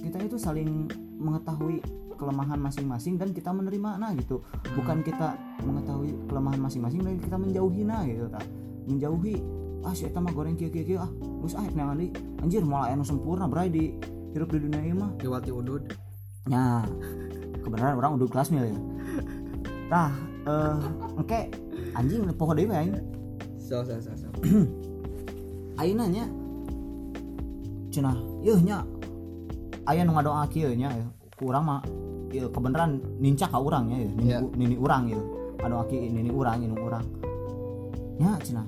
[0.00, 0.88] kita itu saling
[1.20, 1.84] mengetahui
[2.20, 4.44] kelemahan masing-masing dan kita menerima nah gitu.
[4.76, 8.44] Bukan kita mengetahui kelemahan masing-masing dan kita menjauhi nah gitu tak.
[8.84, 9.40] Menjauhi
[9.80, 11.08] ah si mah goreng kieu kieu kieu ah
[11.40, 12.12] geus ah deui.
[12.44, 13.96] Anjir malah anu sempurna bray di
[14.36, 15.88] hidup di dunia ieu mah Iwati udud
[16.48, 16.82] Ya,
[17.60, 18.76] kebenaran orang udah kelas mil ya.
[19.92, 20.10] Nah,
[20.48, 20.76] eh,
[21.20, 21.40] oke,
[21.96, 22.96] anjing poho deui aing.
[23.70, 24.26] so so so so
[25.80, 26.26] Ayeuna nya
[27.94, 28.82] cenah, yeuh nya
[29.86, 31.06] aya nu ngadoa kieu nya ya.
[31.38, 31.80] Ku urang mah
[32.30, 34.38] ieu kebenaran nincak ka urang nya ya, nini, Iya.
[34.54, 35.20] nini urang ya.
[35.60, 37.04] Ngadoa ki nini urang nini urang.
[38.20, 38.66] Nya cenah,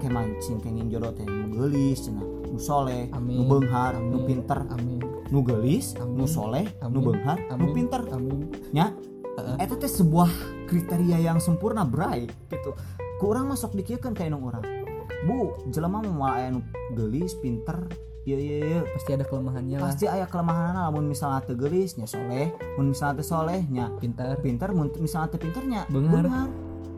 [0.00, 3.40] ke mancing kenging jodoh teh nu geulis cenah, nu soleh, Amin.
[3.40, 6.16] nu beunghar, nu pinter, amin nu geulis, Amin.
[6.16, 7.02] nu soleh, nu Amin.
[7.04, 8.00] beunghar, nu pinter.
[8.10, 8.92] amin nya
[9.60, 10.32] eta teh sebuah
[10.64, 12.72] kriteria yang sempurna bray gitu
[13.20, 14.64] kurang masuk dikieun kayak nong orang
[15.28, 16.64] bu jelema mau aya nu
[16.96, 17.84] geulis pinter
[18.26, 18.80] iya iya iya.
[18.90, 19.84] Pasti ada kelemahannya lah.
[19.86, 24.34] Pasti aya kelemahan lamun misalnya teu geulis nya soleh mun misalnya teu soleh nya pintar
[24.42, 26.26] pinter mun misalnya teu pinternya Beunghar.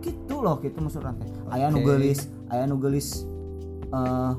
[0.01, 1.29] gitu loh gitu maksud orang teh.
[1.53, 1.87] Aya nu Oke.
[1.93, 3.29] geulis aya nu geulis
[3.93, 4.33] eh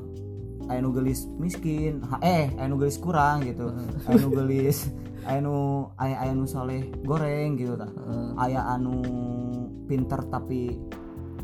[0.69, 3.69] aya nu geulis miskin ha, eh aya nu geulis kurang gitu.
[4.09, 4.89] Aya nu geulis
[5.29, 5.55] aya nu
[5.99, 8.29] aya aya nu soleh goreng gitu tah Heeh.
[8.49, 8.97] aya anu
[9.85, 10.73] pinter tapi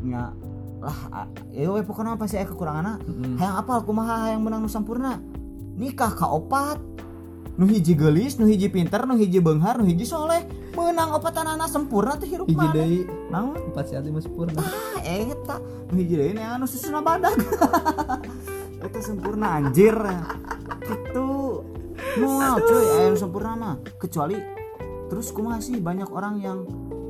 [0.02, 0.34] nya
[0.76, 3.40] lah ya we pokoknya pasti aya kekurangan Mm-mm.
[3.40, 5.16] hayang apa kumaha hayang menang nu sampurna?
[5.76, 6.80] Nikah ka opat.
[7.56, 10.44] Nu hiji geulis nu hiji pinter nu hiji beunghar nu hiji soleh.
[10.76, 12.76] Menang opatanana sempurna teh hirup hiji mana?
[12.76, 13.00] deui.
[13.32, 13.56] Naon?
[13.72, 15.56] Empat sehat lima sempurna ah eta.
[15.88, 17.36] Nu hiji deui nya anu susuna badag
[18.84, 19.96] eta sempurna anjir.
[20.84, 21.28] Gitu.
[22.20, 23.74] Moal cuy aya nu sempurna mah.
[23.96, 24.36] Kecuali
[25.08, 26.58] terus kumaha sih banyak orang yang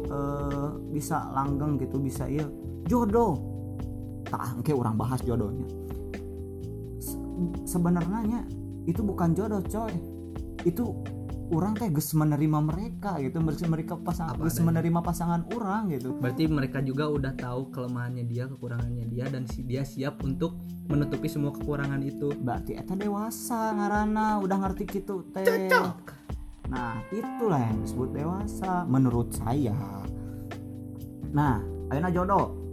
[0.06, 2.46] eh, bisa langgeng gitu bisa iya.
[2.86, 3.55] Jodoh
[4.26, 5.66] tak engke orang bahas jodohnya.
[6.98, 7.20] Se-
[7.66, 8.46] sebenarnya
[8.86, 9.94] itu bukan jodoh coy.
[10.66, 10.98] Itu
[11.54, 14.66] orang teh geus menerima mereka gitu mereka geus adanya.
[14.66, 16.18] menerima pasangan orang gitu.
[16.18, 20.58] Berarti mereka juga udah tahu kelemahannya dia kekurangannya dia dan si dia siap untuk
[20.90, 22.34] menutupi semua kekurangan itu.
[22.34, 25.70] Berarti eta dewasa ngarana udah ngerti gitu teh.
[26.66, 29.78] Nah itulah yang disebut dewasa menurut saya.
[31.30, 31.62] Nah
[31.94, 32.65] ayeuna jodoh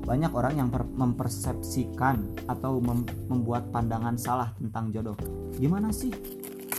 [0.00, 5.16] banyak orang yang per- mempersepsikan atau mem- membuat pandangan salah tentang jodoh.
[5.60, 6.10] Gimana sih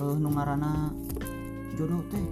[0.01, 0.89] eh nu ngaranna
[1.77, 2.25] jodoh teh?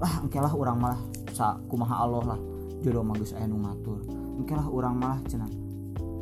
[0.00, 1.00] Lah engke lah orang malah
[1.36, 2.40] sa kumaha Allah lah
[2.80, 4.02] jodoh mah geus aya nu ngatur.
[4.40, 5.50] Engke lah orang malah cenah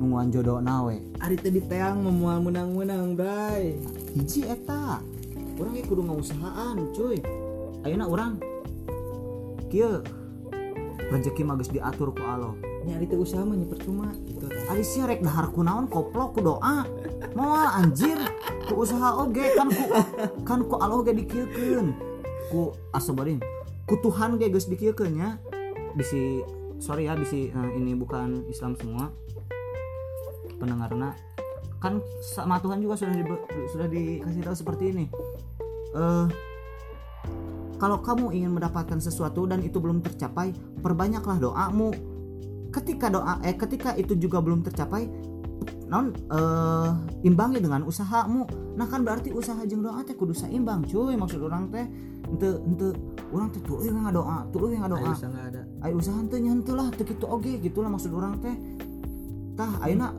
[0.00, 0.96] nungguan jodoh nawe.
[1.22, 3.78] Ari tadi teang memual menang-menang bray
[4.16, 4.98] hiji eta.
[5.60, 7.20] Orang ge kudu ngausahaan cuy.
[7.84, 8.40] Ayeuna orang
[9.70, 10.02] kieu.
[11.10, 14.46] Rezeki mah geus diatur ku Allah nyari teh usaha mah percuma gitu.
[14.70, 16.86] Ari sia rek dahar ku naon koplok ku doa.
[17.36, 18.16] Moal anjir.
[18.68, 19.84] Ku usaha oge kan ku
[20.46, 21.92] kan ku Allah oge dikieukeun
[22.50, 23.38] ku asobarin
[23.86, 25.36] ku Tuhan ge geus dikieukeun nya.
[25.94, 26.40] Bisi
[26.80, 29.12] sorry ya bisi eh, ini bukan Islam semua.
[30.56, 31.16] Pendengarna.
[31.80, 33.24] Kan sama Tuhan juga sudah di,
[33.72, 35.06] sudah dikasih tahu seperti ini.
[35.96, 36.26] Eh
[37.80, 40.52] kalau kamu ingin mendapatkan sesuatu dan itu belum tercapai
[40.84, 41.96] perbanyaklah doamu
[42.70, 45.10] ketika doa eh ketika itu juga belum tercapai
[45.90, 46.90] non eh
[47.26, 48.46] imbangi dengan usahamu.
[48.78, 51.18] Nah kan berarti usaha jeung doa teh kudu saimbang cuy.
[51.18, 51.84] Maksud orang teh
[52.30, 52.88] ente ente
[53.34, 55.62] orang teh tuluy we ngadoa tuluy we Ayo ngadoa usaha nggak ada.
[55.82, 58.54] Ayo usaha teh nyantu lah teu kitu oge gitulah maksud orang teh.
[59.58, 60.14] Tah ayeuna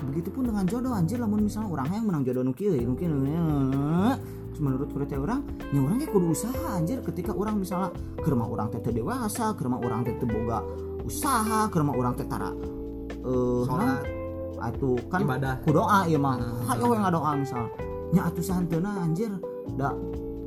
[0.00, 4.16] begitupun dengan jodoh anjir lamun misalnya orang yang menang jodoh nu kieu nu kieu nu-
[4.60, 5.40] menurut kulit orang
[5.72, 7.04] nya orang ge kudu usaha anjir.
[7.04, 10.64] Ketika orang misalnya ke rumah orang teh dewasa ke rumah orang teh boga
[11.04, 12.50] usaha ke rumah orang teh tara.
[13.20, 14.02] Eh sholat.
[14.60, 15.64] atuh kan ibadah.
[15.64, 16.36] ku doa ya mah.
[16.36, 16.76] Ah.
[16.76, 17.72] hayo yang doa misal.
[18.12, 19.32] Nya atuh santeuna anjir.
[19.72, 19.96] Da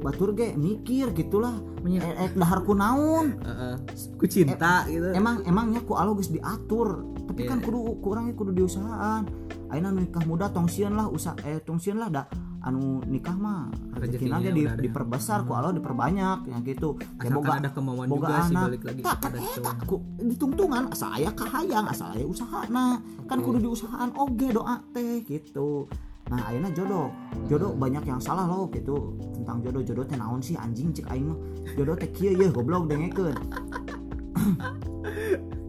[0.03, 1.57] batur ge mikir gitulah.
[1.81, 2.01] Nya.
[2.05, 3.41] eh, eh dahar ku naon?
[3.41, 3.73] Heeh.
[4.19, 5.17] ku cinta gitu.
[5.17, 7.01] emang emangnya ku alo geus diatur.
[7.25, 7.65] Tapi kan Iya.
[7.65, 9.25] kudu ku urang ge kudu diusahaan.
[9.73, 12.29] Ayeuna nikah muda tong sieun lah usah eh tong sieun lah da
[12.63, 13.67] anu nikah mah
[13.99, 14.79] Rezekinya ge di, ada.
[14.79, 16.95] diperbesar ku Allah diperbanyak ya gitu.
[17.19, 18.63] Ya asalkan boga ada kemauan boga juga sih anak.
[18.71, 19.59] balik lagi tak kan cowok.
[19.59, 23.03] eta ku ditungtungan asal aya kahayang asal aya usahana.
[23.27, 23.45] Kan Oke.
[23.51, 25.91] kudu diusahaan oge doa teh gitu.
[26.31, 27.11] Nah ayeuna jodoh.
[27.51, 29.19] Jodoh banyak yang salah loh gitu.
[29.35, 31.39] Tentang jodoh jodoh teh naon sih anjing cek aing mah.
[31.75, 33.35] Jodoh teh kieu ye goblok dengekeun.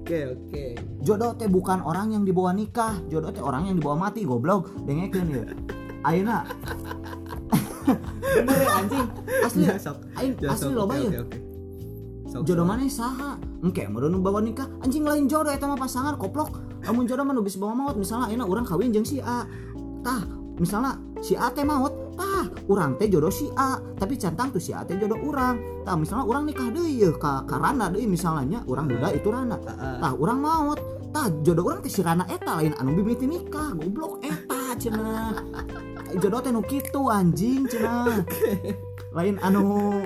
[0.05, 0.65] Oke oke.
[1.03, 3.03] Jodoh teh bukan orang yang dibawa nikah.
[3.11, 5.43] Jodoh teh orang yang dibawa mati goblok dengekeun ya
[6.05, 6.45] ayeuna
[8.35, 9.07] bener ya anjing.
[9.45, 9.97] Asli Ya, sok.
[10.41, 11.25] Ya, asli loba ya
[12.43, 13.39] jodoh mana saha?
[13.63, 14.67] Engke mau bawa nikah?
[14.83, 16.83] Anjing lain jodoh eta mah pasangan koplok.
[16.83, 17.95] Lamun jodoh mah nu geus bawa maut.
[17.95, 19.47] Misalnya ayeuna urang kawin jeung si A.
[20.03, 20.27] Tah
[20.59, 21.95] misalnya si A teh maut.
[22.19, 23.79] Tah urang teh jodoh si A.
[23.79, 25.87] Tapi cantang tuh si A teh jodoh urang.
[25.87, 29.55] Tah misalnya urang nikah deui ye ka ka Rana deui misalnya urang duda itu Rana.
[30.03, 30.83] Tah urang maut.
[31.15, 32.59] Tah jodoh urang teh si Rana eta.
[32.59, 35.39] Lain anu bibiti nikah goblok eta cenah
[36.19, 38.23] jodoh teh nu kitu anjing cenah
[39.15, 40.03] lain anu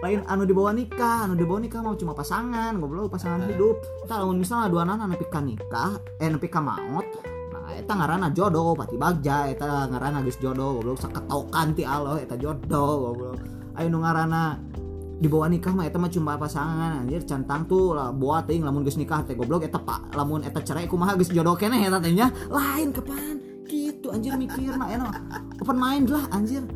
[0.00, 3.76] lain anu dibawa nikah anu dibawa nikah mau cuma pasangan goblok pasangan hidup.
[4.08, 7.04] Tah lamun misalnya dua anak nepi ka nikah eh nepi ka maut
[7.52, 12.40] nah eta ngaranna jodoh pati bagja eta ngaranna geus jodoh goblok saketokan ti Allah eta
[12.40, 13.38] jodoh goblok.
[13.76, 14.56] Aya nu ngaranna
[15.20, 18.96] dibawa nikah mah eta mah cuma pasangan anjir cantang tuh lah buat teuing lamun geus
[18.96, 22.16] nikah teh goblok eta pak lamun eta cerai kumaha geus jodoh keneh eta teh
[22.48, 25.14] lain kapan gitu anjir mikir nah enak.
[25.62, 26.66] Open mind lah anjir.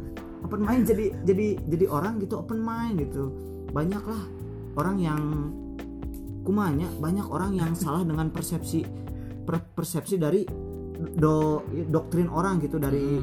[0.47, 3.35] Open mind jadi jadi jadi orang gitu open mind gitu.
[3.75, 4.23] Banyak lah
[4.79, 5.23] orang yang
[6.47, 8.85] kumanya banyak orang yang salah dengan persepsi
[9.43, 10.47] per- persepsi dari
[10.95, 13.19] do doktrin orang gitu dari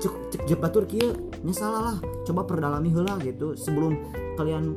[0.00, 1.96] cek cek jep batur kieu nya salah lah.
[2.22, 3.98] Coba perdalami heula gitu sebelum
[4.38, 4.76] kalian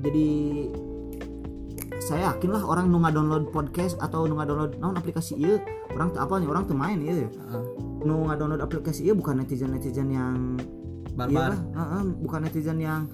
[0.00, 0.28] jadi
[2.06, 5.58] saya yakin lah orang nu download podcast atau nu download naon aplikasi ieu?
[5.90, 7.26] Orang apal nya orang teu main Heeh.
[8.06, 10.54] nu download aplikasi ieu bukan netizen netizen yang
[11.18, 11.58] barbar.
[11.58, 13.10] iyalah, heeh, bukan netizen yang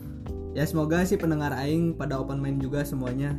[0.52, 3.32] ya semoga sih pendengar aing pada open mind juga semuanya.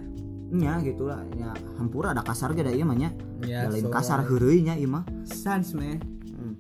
[0.50, 1.22] Nya gitu lah.
[1.38, 3.14] Ya hampura ada kasar ge da ieu mah nya.
[3.46, 5.06] Ya Da lain so- kasar heureuy nya ieu mah.
[5.22, 6.02] Sans meh
[6.34, 6.58] Hmm.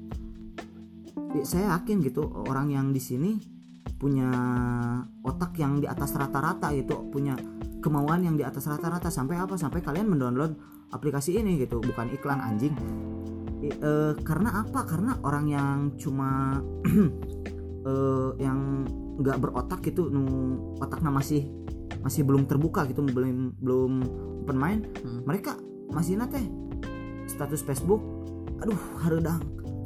[1.33, 3.41] Ya, saya yakin gitu orang yang di sini
[3.97, 4.29] punya
[5.25, 7.33] otak yang di atas rata-rata gitu punya
[7.83, 9.11] kemauan yang di atas rata-rata.
[9.11, 9.59] Sampai apa?
[9.59, 10.55] Sampai kalian mendownload
[10.95, 11.83] aplikasi ini gitu.
[11.83, 12.71] Bukan iklan anjing.
[13.59, 14.87] I- eh, karena apa?
[14.87, 16.63] Karena orang yang cuma
[17.91, 18.87] eh, yang
[19.19, 20.23] nggak berotak gitu nu
[20.81, 21.45] otaknya masih
[22.01, 23.91] masih belum terbuka gitu belum belum
[24.43, 25.21] open mind Hmm.
[25.29, 25.53] mereka
[25.93, 26.41] masih nate
[27.29, 28.01] status Facebook.
[28.63, 29.43] Aduh haredang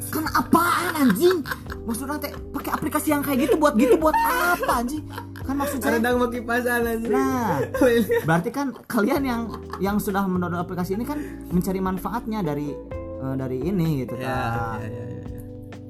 [0.08, 1.42] kan apaan anjing?
[1.84, 5.04] Maksudnya teh pakai aplikasi yang kayak gitu buat gitu buat apa anjing?
[5.44, 7.64] Kan maksud saya Rendang mau kipasan anjir nah
[8.28, 9.42] berarti kan kalian yang
[9.80, 14.84] yang sudah mendownload aplikasi ini kan mencari manfaatnya dari eh, dari ini gitu ya, kan.
[14.84, 15.42] ya, ya, ya, ya.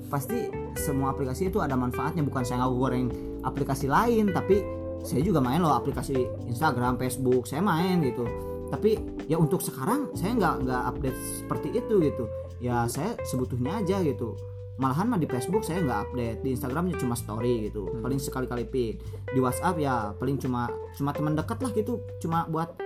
[0.08, 0.38] pasti
[0.78, 2.22] semua aplikasi itu ada manfaatnya.
[2.22, 3.08] Bukan saya nggak goreng
[3.44, 4.62] aplikasi lain tapi
[5.02, 8.24] saya juga main loh aplikasi Instagram Facebook saya main gitu.
[8.68, 14.02] Tapi ya untuk sekarang saya nggak nggak update seperti itu gitu ya saya sebutuhnya aja
[14.02, 14.34] gitu.
[14.78, 18.06] Malahan mah di Facebook saya nggak update di Instagramnya cuma story gitu Hmm.
[18.06, 22.78] paling sekali-kali pin di WhatsApp ya paling cuma cuma teman dekat lah gitu cuma buat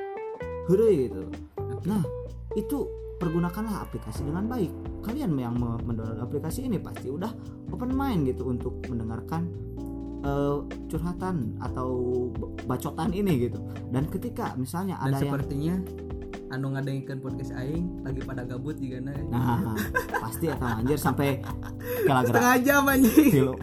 [0.72, 1.28] hore gitu.
[1.84, 2.00] Nah
[2.56, 2.88] itu
[3.20, 4.72] pergunakanlah aplikasi dengan baik.
[5.04, 7.30] Kalian yang me- mendownload aplikasi ini pasti udah
[7.76, 9.52] open mind gitu untuk mendengarkan
[10.22, 10.58] eh,
[10.88, 11.90] curhatan atau
[12.70, 13.60] bacotan ini gitu.
[13.92, 15.76] Dan ketika misalnya dan ada yang sepertinya
[16.50, 19.76] anu ngadengkeun podcast aing lagi pada gabut juga nah nah
[20.20, 21.40] pasti akan anjir sampai
[22.04, 23.30] kira-kira setengah jam anjing.
[23.32, 23.54] Tilu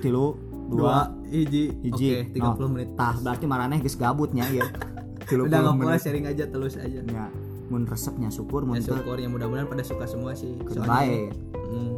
[0.00, 0.26] tilu
[0.66, 1.70] dua hiji.
[1.82, 2.88] hiji oke 30 menit.
[2.94, 4.66] tah berarti marane geus gabutnya ya.
[5.28, 7.02] Tilu udah nggak puas sharing aja terus aja.
[7.02, 7.26] Ya
[7.66, 11.34] mun resepnya syukur mun ya syukur ya mudah-mudahan pada suka semua sih Soalnya-
[11.66, 11.92] Hmm.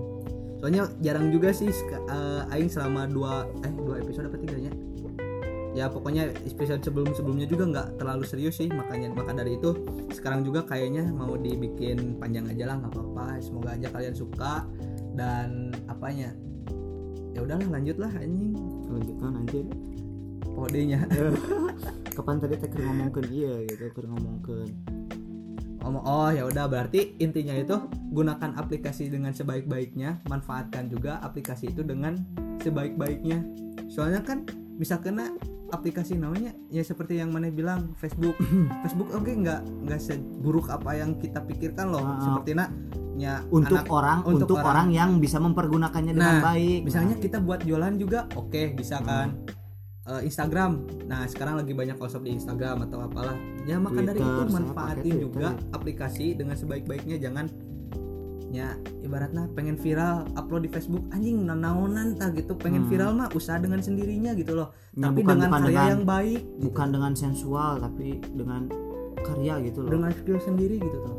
[0.58, 4.67] soalnya jarang juga sih eh, aing selama dua eh dua episode apa tiganya
[5.76, 9.76] ya pokoknya episode sebelum sebelumnya juga nggak terlalu serius sih makanya maka dari itu
[10.12, 13.26] sekarang juga kayaknya mau dibikin panjang aja lah nggak apa-apa.
[13.40, 14.64] Semoga aja kalian suka
[15.14, 16.32] dan apanya?
[17.36, 18.54] Ya udahlah lanjut lah anjing.
[18.88, 19.64] Lanjutkan anjir
[20.56, 21.00] kodenya.
[22.16, 22.70] Kapan tadi teh
[23.30, 24.98] iya gitu keur ngomongkeun
[25.88, 27.80] ngomong oh ya udah berarti intinya itu
[28.12, 32.20] gunakan aplikasi dengan sebaik-baiknya manfaatkan juga aplikasi itu dengan
[32.60, 33.40] sebaik-baiknya.
[33.88, 34.44] Soalnya kan
[34.76, 35.32] bisa kena
[35.68, 38.34] aplikasi namanya ya seperti yang mana bilang Facebook
[38.82, 42.18] Facebook oke nggak nggak seburuk apa yang kita pikirkan loh Ah.
[42.18, 42.70] seperti nak
[43.14, 44.70] ya untuk anak- orang untuk untuk, orang.
[44.70, 44.88] orang.
[44.90, 49.06] yang bisa mempergunakannya dengan Nah, baik misalnya kita buat jualan juga oke bisa Hmm.
[49.06, 49.28] kan
[50.08, 53.36] Eh, Instagram nah sekarang lagi banyak konsep di Instagram atau apalah
[53.68, 55.76] ya maka dari itu manfaatin juga Twitter.
[55.76, 57.44] aplikasi dengan sebaik-baiknya jangan
[58.48, 58.72] ya
[59.04, 62.56] ibaratnya pengen viral upload di Facebook anjing naonan tak gitu.
[62.56, 62.90] Pengen Hmm.
[62.90, 64.72] viral mah usaha dengan sendirinya gitu loh.
[64.96, 66.62] Ya, tapi bukan- dengan bukan karya dengan- yang baik gitu.
[66.68, 68.62] bukan dengan sensual tapi dengan
[69.20, 69.90] karya gitu loh.
[69.92, 71.16] Dengan skill sendiri gitu tuh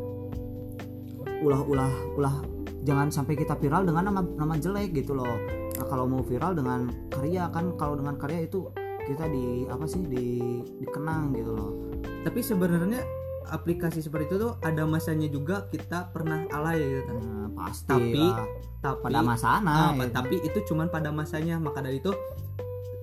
[1.39, 2.35] ulah ulah ulah
[2.83, 5.39] jangan sampai kita viral dengan nama nama jelek gitu loh.
[5.79, 8.67] Nah, kalau mau viral dengan karya kan kalau dengan karya itu
[9.07, 11.71] kita di apa sih di dikenang gitu loh.
[12.27, 12.99] Tapi sebenarnya
[13.49, 18.47] aplikasi seperti itu tuh ada masanya juga kita pernah alay gitu nah, pasti Tapi- lah.
[18.79, 20.07] tapi pada masana Ah, ya.
[20.07, 22.13] tapi itu cuman pada masanya maka dari itu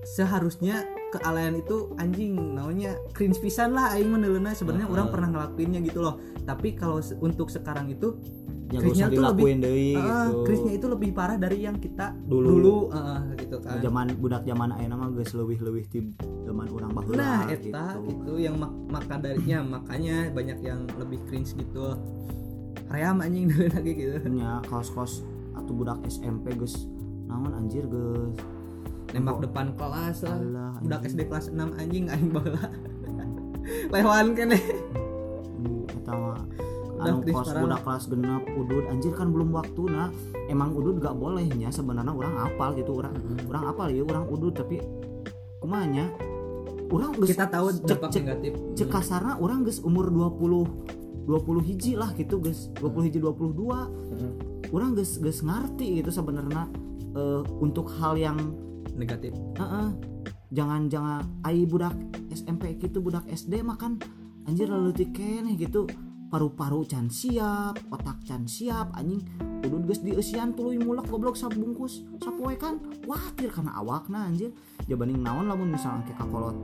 [0.06, 4.09] seharusnya kealayan itu anjing namanya cringe pisan lah aing
[4.54, 4.94] sebenarnya Heeh.
[4.94, 8.14] orang pernah ngelakuinnya gitu loh tapi kalau untuk sekarang itu
[8.66, 10.42] ya cringe-nya usah dilakuin deui ah, gitu.
[10.42, 12.46] Cringe-nya itu lebih parah dari yang kita Dulu.
[12.50, 13.79] dulu, ah, gitu kan.
[13.79, 16.02] Zaman budak zaman ayeuna mah geus leuwih-leuwih ti
[16.42, 18.11] zaman urang baheula nah eta gitu.
[18.11, 21.94] gitu yang mak- maka darinya makanya banyak yang lebih cringe gitu.
[22.87, 24.18] Ream anjing dulu lagi gitu.
[24.26, 25.22] Nya kaos-kaos
[25.55, 26.90] atau budak SMP geus
[27.26, 28.35] naon anjir geus.
[29.14, 30.35] Nembak depan kelas lah.
[30.37, 31.14] Alah, budak anjing.
[31.14, 32.66] SD kelas 6 anjing aing baheula
[33.94, 34.59] lewan kene
[35.57, 36.65] Hmm, eta mah Udah,
[36.98, 38.85] anu kos budak kelas genep udud.
[38.88, 40.09] Anjir kan belum waktu nah
[40.48, 43.14] emang udud gak bolehnya sebenarnya orang apal gitu orang
[43.46, 44.54] orang apal ya orang udud.
[44.54, 44.80] Tapi
[45.61, 46.12] kumanya
[46.88, 48.52] orang kita tahu cek cek negatif.
[48.78, 52.70] cek kasarna orang geus umur 20 20 hiji lah gitu geus.
[52.78, 54.32] 20 hiji 22 Hmm.
[54.72, 56.70] orang geus geus ngarti gitu sebenarnya
[57.12, 58.38] eh, untuk hal yang
[58.96, 59.35] negatif.
[59.59, 59.88] Heeh.
[60.46, 61.90] jangan jangan ai budak
[62.30, 63.98] SMP gitu budak SD makan
[64.46, 65.90] anjir lalu keneh gitu
[66.26, 69.22] paru-paru can siap otak can siap anjing.
[69.62, 72.78] Udud geus dieusian tuluy mulak goblok sabungkus sapoe kan?
[73.06, 74.50] Watir karena awakna anjir.
[74.86, 76.56] Jabaning naon lamun misalnya kayak kolot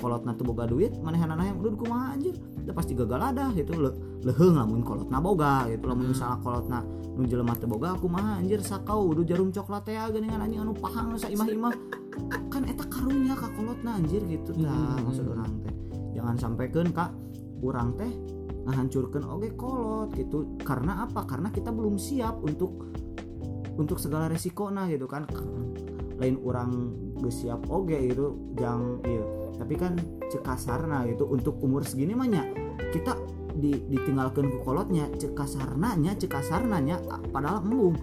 [0.00, 2.34] kolot teu boga duit manehanana yang udud kumaha anjir?
[2.64, 3.76] Udah pasti gagal ada gitu.
[3.76, 3.90] Le
[4.24, 5.84] leheung lamun kolotna boga gitu.
[5.86, 6.12] Lamun Hmm.
[6.14, 6.78] misalnya kolotna
[7.14, 8.62] nu jelema teu boga kumaha anjir?
[8.62, 11.74] Sakau udud jarum coklat teh geuningan anjing anu pahang sa imah-imah
[12.50, 14.54] kan eta karunya ka kolotna anjir gitu.
[14.58, 15.06] Tah Hmm.
[15.06, 15.74] maksud orang teh.
[16.16, 17.10] Jangan sampaikan kak.
[17.60, 18.08] Urang teh
[18.70, 20.54] ngahancurkan oge kolot gitu.
[20.62, 21.26] Karena apa?
[21.26, 22.86] Karena kita belum siap untuk
[23.74, 25.26] untuk segala resiko nah gitu kan.
[26.20, 26.70] Lain orang
[27.18, 28.54] geus siap oge gitu.
[28.54, 29.24] Jang iya.
[29.58, 29.98] Tapi kan
[30.30, 31.26] cek kasarna gitu.
[31.26, 32.42] Untuk umur segini mah nya
[32.90, 33.18] kita
[33.52, 35.10] di, ditinggalkan ku kolotnya.
[35.10, 37.96] Cek kasarna nya cek kasarna nya a- padahal embung.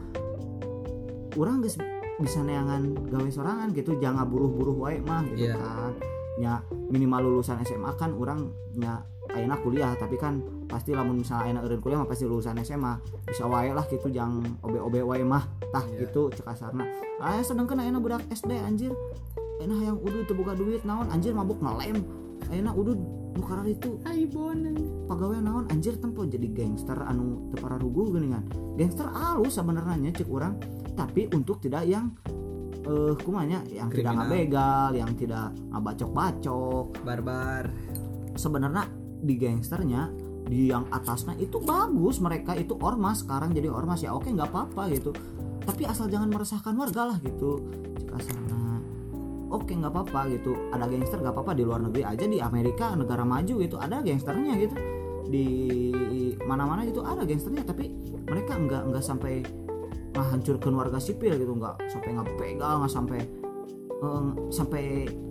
[1.38, 1.78] Orang geus
[2.18, 3.98] bisa neangan gawe sorangan gitu.
[4.02, 5.58] Jangan buruh-buruh wae mah gitu Iya.
[5.58, 5.92] kan.
[6.38, 6.54] Nya
[6.90, 11.82] minimal lulusan SMA kan orang nya ayeuna kuliah tapi kan pasti lamun misalnya ayeuna eureun
[11.82, 12.94] kuliah mah pasti lulusan SMA
[13.26, 15.44] bisa wae lah gitu jang obe-obe wae mah.
[15.68, 16.08] Tah Iya.
[16.08, 16.88] gitu cek kasarna
[17.18, 18.94] aya sedangkan ayeuna budak SD anjir.
[19.58, 22.04] Ayeuna hayang udud teu boga duit naon anjir mabuk ngelem
[22.48, 23.00] ayeuna udud
[23.34, 23.98] nu karar itu.
[24.02, 24.64] Hai bon.
[25.06, 28.46] Pegawai naon anjir tempo jadi gangster anu teu pararuguh geuningan.
[28.76, 30.58] Gangster alus sebenarnya cek orang
[30.94, 32.10] tapi untuk tidak yang
[32.88, 34.26] eh kumanya yang tidak Kriminal.
[34.26, 36.86] ngabegal yang tidak ngabacok-bacok.
[37.04, 37.64] Barbar.
[38.34, 38.86] Sebenarnya
[39.28, 40.08] di gangsternya
[40.48, 44.88] di yang atasnya itu bagus mereka itu ormas sekarang jadi ormas ya oke nggak apa-apa
[44.96, 45.12] gitu.
[45.68, 47.60] Tapi asal jangan meresahkan warga lah gitu.
[48.00, 48.80] Jika sana
[49.52, 50.56] oke nggak apa-apa gitu.
[50.72, 54.56] Ada gangster nggak apa-apa di luar negeri aja di Amerika negara maju gitu ada gangsternya
[54.56, 54.76] gitu.
[55.28, 55.48] Di
[56.48, 57.92] mana-mana gitu ada gangsternya tapi
[58.24, 59.44] mereka nggak nggak sampai
[60.16, 63.20] menghancurkan warga sipil gitu nggak sampai nggak pegal nggak sampai
[64.02, 64.84] eh, sampai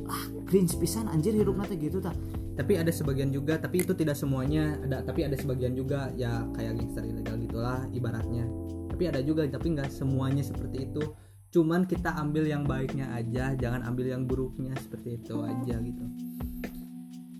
[0.06, 2.14] ah cringe pisan anjir hidup nanti gitu tak
[2.56, 5.04] tapi ada sebagian juga tapi itu tidak semuanya ada.
[5.04, 8.48] Tapi ada sebagian juga ya kayak gangster ilegal gitulah ibaratnya.
[8.88, 11.04] Tapi ada juga tapi nggak semuanya seperti itu.
[11.52, 16.04] Cuman kita ambil yang baiknya aja jangan ambil yang buruknya seperti itu aja gitu.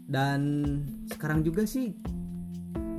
[0.04, 0.40] Dan
[1.08, 1.96] sekarang juga sih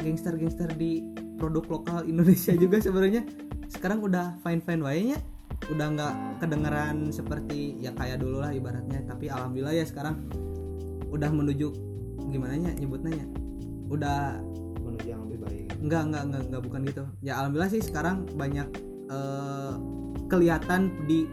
[0.01, 1.05] gangster-gangster di
[1.37, 3.29] produk lokal Indonesia juga sebenarnya
[3.69, 5.17] sekarang udah fine fine waynya
[5.69, 9.05] udah nggak kedengeran seperti ya kayak dulu lah ibaratnya.
[9.05, 10.17] Tapi alhamdulillah ya sekarang
[11.13, 11.86] udah menuju
[12.29, 13.27] gimana nya nyebutnya ya?
[13.87, 14.39] udah
[14.83, 15.65] menuju yang lebih baik.
[15.79, 17.03] Nggak nggak nggak nggak bukan gitu.
[17.23, 18.67] Ya alhamdulillah sih sekarang banyak
[19.07, 19.73] eh,
[20.27, 21.27] kelihatan di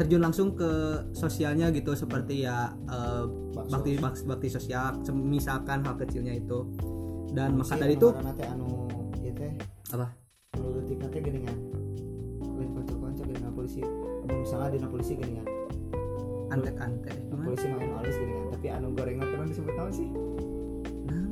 [0.00, 3.72] terjun langsung ke sosialnya gitu seperti ya eh, Bakso.
[3.76, 6.64] bakti bakti bakti sosial misalkan hal kecilnya itu.
[7.30, 8.10] Dan maka dari itu
[8.48, 8.88] anu
[9.20, 9.52] ieu teh.
[9.94, 10.16] Apa?
[10.56, 11.56] Teh geuningan
[12.40, 13.84] lain konco-konco geuningan polisi.
[14.30, 15.59] Misalnya dina polisi geuningan
[16.50, 20.08] antek antek Anu gimana polisi main alus geuningan tapi anu gorengan kan disebut naon sih?
[21.06, 21.24] Nah,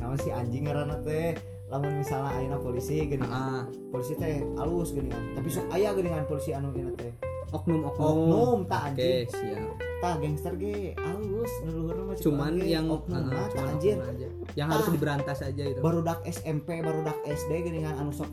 [0.00, 1.34] naon sih anjing ngaranna teh
[1.66, 6.50] lamun misalnya ayeuna polisi geuningan ah, polisi teh alus geuningan tapi sok aya geuningan polisi
[6.54, 7.12] anu ieu teh.
[7.54, 8.06] Oknum oknum.
[8.06, 9.26] Oknum tak anjing.
[9.30, 9.70] siap.
[9.96, 14.28] Tak gangster ge alus nuluhurna mah cuman ge, yang oknum ah, mah cuman anjir aja.
[14.54, 15.80] Yang harus diberantas aja itu.
[15.82, 18.30] Barudak SMP barudak SD geuningan anu sok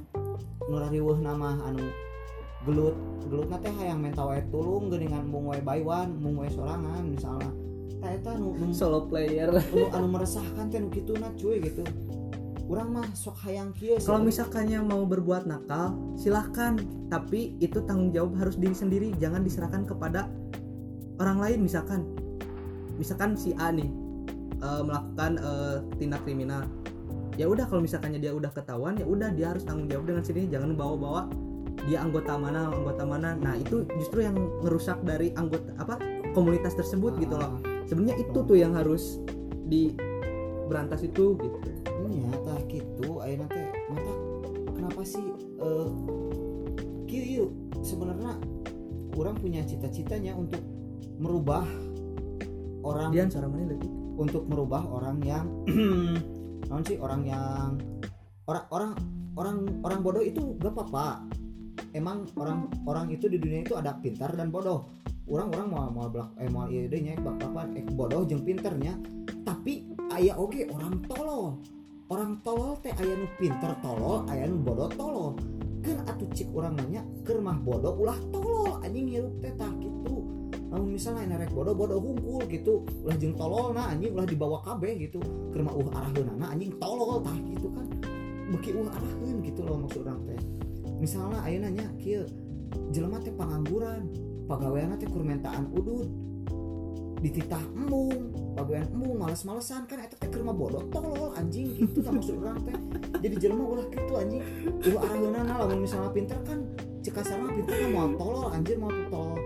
[0.70, 1.90] nu rariweuh nama anu
[2.64, 2.96] gelut
[3.28, 7.52] gelutna teh hayang menta wae tulung geuningan mung wae baywan mung wae sorangan misalnya.
[8.04, 9.50] Eta nu nu, solo player.
[9.52, 11.82] nu anu meresahkan teh nu kituna cuy gitu.
[12.68, 16.80] Urang mah sok hayang kieu kalau misalkannya mau berbuat nakal silahkan.
[17.12, 19.08] Tapi itu tanggung jawab harus diri sendiri.
[19.20, 20.32] Jangan diserahkan kepada
[21.20, 22.08] orang lain misalkan.
[22.96, 23.90] Misalkan si A nih
[24.62, 26.70] eh, melakukan eh, tindak kriminal.
[27.34, 30.48] Ya udah kalau misalkannya dia udah ketahuan ya udah dia harus tanggung jawab dengan sendiri.
[30.54, 31.34] Jangan bawa-bawa
[31.88, 33.36] dia anggota mana anggota mana.
[33.36, 36.00] Nah itu justru yang ngerusak dari anggota apa
[36.32, 37.60] komunitas tersebut gitu loh.
[37.88, 39.20] Sebenarnya itu tuh yang harus
[39.68, 39.94] di
[40.68, 41.58] berantas itu gitu.
[42.14, 44.14] Iya, tah gitu ayeuna teh mata
[44.76, 45.24] kenapa sih
[45.64, 45.90] eh
[47.08, 47.46] kieu ieu
[47.82, 48.38] sebenarnya
[49.18, 50.62] orang punya cita-citanya untuk
[51.18, 51.64] merubah
[52.84, 53.90] orang Dian cara mana lagi?
[54.14, 55.46] Untuk merubah orang yang
[56.70, 57.80] non sih orang yang
[58.46, 58.92] orang orang
[59.34, 61.26] orang orang bodoh itu gak apa-apa
[61.94, 64.90] emang orang orang itu di dunia itu ada pintar dan bodoh.
[65.24, 69.00] Orang-orang mau mau belak eh mau iya nya bapak eh bodoh jeung pinternya
[69.48, 71.64] tapi aya oge orang tolol.
[72.12, 75.40] Orang tolol teh aya nu pinter tolol aya nu bodoh tolol.
[75.80, 80.28] Kan atuh cik orang nanya keur mah bodoh ulah tolol anjing hirup teh tah gitu.
[80.68, 82.84] Namun misalnya enak bodoh bodoh hungkul gitu.
[83.08, 85.24] Ulah jeung tolol nah anjing ulah dibawa kabeh gitu.
[85.56, 87.88] Keur mah uh araheunana anjing tolol tah gitu kan.
[88.52, 90.40] Beki uh araheun gitu loh maksud orang teh
[91.04, 92.24] misalnya ayeuna nya kieu
[92.96, 94.08] jelema teh pangangguran
[94.48, 96.08] pagaweana teh kurmentaan udud.
[97.24, 102.20] Dititah embung pagawean embung males-malesan kan eta teh keur mah bodoh tolol anjing gitu kan
[102.20, 102.76] maksud orang teh.
[103.20, 104.44] Jadi jelema ulah gitu anjing.
[104.92, 106.64] Ulah araheunana lamun misalnya pinter kan
[107.04, 109.40] cek kasarna pinter kan mau tolol anjir mau tolol.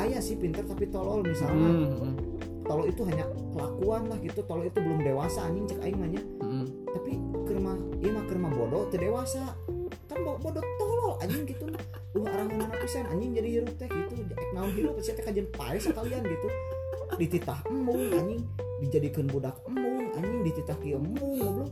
[0.00, 1.68] Ayah sih pinter tapi tolol misalnya.
[1.72, 2.16] Hmm,
[2.64, 6.22] tolol itu hanya kelakuan lah gitu tolol itu belum dewasa anjing cek aing mah nya.
[6.44, 6.64] Hmm.
[6.94, 9.00] tapi kerma iya mah kerma bodoh teu
[11.24, 11.64] anjing gitu
[12.14, 14.14] uh arah mana pisan anjing jadi hirup teh gitu.
[14.38, 16.48] Ek naon hirup sia teh kajian pae sekalian gitu.
[17.18, 18.42] Dititah embung anjing.
[18.78, 20.40] Dijadikan budak embung anjing.
[20.46, 21.70] Dititah kieu embung goblok.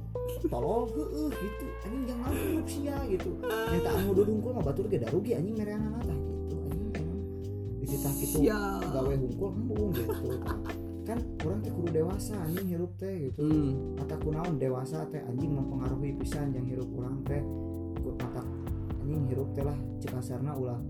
[0.50, 1.66] Tolol heueuh gitu.
[1.86, 3.30] Anjing jangan hirup sia gitu.
[3.70, 6.56] Minta anu dudungkul mah batur ge da rugi anjing mereanana tah gitu.
[6.66, 6.90] Anjing
[7.78, 8.82] dititah Siap.
[8.90, 10.42] gawe hungkul embung gitu.
[11.02, 13.46] Kan kurang teh kudu dewasa anjing hirup teh gitu.
[13.46, 13.94] Hmm.
[13.94, 17.42] mata kunaon dewasa teh anjing mempengaruhi pisan yang hirup kurang teh
[19.12, 20.80] anjing hirup teh lah cek kasarna ulah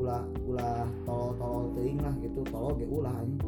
[0.00, 3.44] ulah ulah tolol tolol teuing lah gitu tolol ge ulah anjing.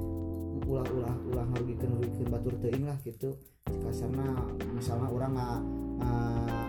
[0.68, 3.40] Ulah ulah ulah ngarugikeun ngarugikeun batur teuing lah gitu.
[3.72, 4.36] Cek kasarna
[4.76, 5.48] misalnya orang nga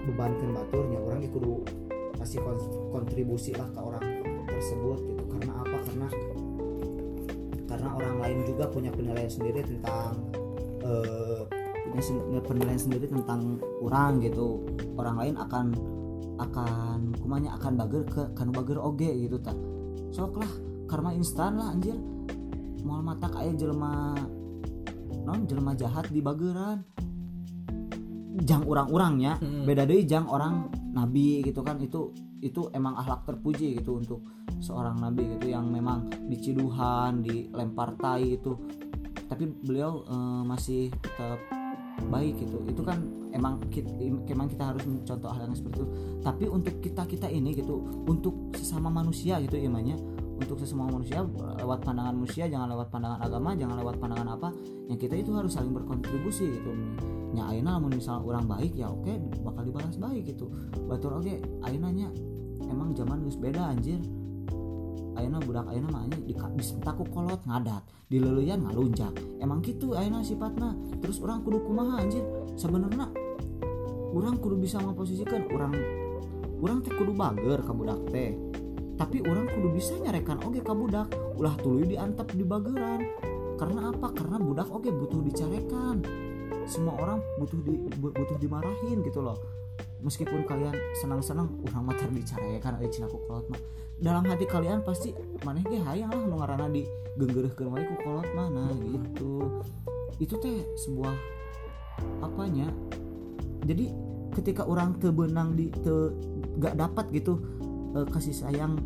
[0.07, 1.67] bebankeun baturnya orang kudu
[2.15, 4.03] kasih kon- kontribusi lah ke orang
[4.47, 5.23] tersebut gitu.
[5.27, 5.77] Karena apa?
[5.83, 6.07] Karena
[7.67, 10.15] karena orang lain juga punya penilaian sendiri tentang
[10.79, 11.43] eh,
[11.91, 14.63] punya penilaian sendiri tentang orang gitu.
[14.95, 15.75] Orang lain akan
[16.39, 19.55] akan kumanya akan bager ke kanu bager oge gitu tak.
[20.15, 20.51] Sok lah
[20.87, 21.99] karma instan lah anjir.
[22.87, 24.15] Mau mata kayak jelema
[25.27, 26.81] non jelema jahat di bageran.
[28.39, 29.67] Jang orang-orangnya Hmm.
[29.67, 31.77] beda deh jang orang nabi gitu kan.
[31.83, 34.23] Itu itu emang akhlak terpuji gitu untuk
[34.63, 38.55] seorang nabi gitu yang memang diciduhan dilempar tai itu.
[39.27, 41.58] Tapi beliau eh, masih tetap
[42.07, 42.57] baik gitu.
[42.69, 43.03] Itu kan
[43.35, 43.89] emang kita,
[44.31, 45.89] emang kita harus mencontoh hal yang seperti itu.
[46.23, 49.99] Tapi untuk kita kita ini gitu untuk sesama manusia gitu imannya
[50.39, 51.19] untuk sesama manusia
[51.59, 54.49] lewat pandangan manusia jangan lewat pandangan agama jangan lewat pandangan apa.
[54.87, 56.71] Yang kita itu harus saling berkontribusi gitu.
[57.35, 60.47] Nya ayeuna lamun misalnya orang baik ya oke bakal dibalas baik gitu.
[60.87, 62.07] Batur oke ayeuna nya
[62.69, 63.99] emang zaman geus beda anjir
[65.19, 67.83] ayeuna budak ayeuna mah di disentaku kolot ngadat.
[68.09, 69.13] Di leuleyan ngalunjak
[69.43, 70.73] emang gitu ayeuna sifatna.
[71.03, 72.23] Terus orang kudu kumaha anjir
[72.55, 73.11] sebenarnya
[74.15, 75.75] orang kudu bisa memposisikan orang
[76.63, 78.33] orang teh kudu bager ka budak teh.
[78.95, 81.07] Tapi orang kudu bisa nyarekan oge ka budak.
[81.35, 83.03] Ulah tuluy diantep di bageran.
[83.59, 84.11] Karena apa?
[84.15, 86.03] Karena budak oge butuh dicarekan.
[86.65, 89.37] Semua orang butuh di bu- butuh dimarahin gitu loh
[89.99, 93.61] meskipun kalian senang-senang orang mah tar dicarekan euy cina ku kolot mah.
[93.99, 95.11] Dalam hati kalian pasti
[95.43, 96.87] maneh ge hayang lah nu ngaranna di
[97.19, 98.47] geunggeureukkeun wae ku kolot mah.
[98.47, 99.61] Nah gitu.
[100.19, 101.15] Itu teh sebuah
[102.23, 102.71] apanya?
[103.67, 103.91] Jadi
[104.39, 106.15] ketika orang tebenang di te
[106.59, 107.39] gak dapat gitu
[107.97, 108.79] eh, kasih sayang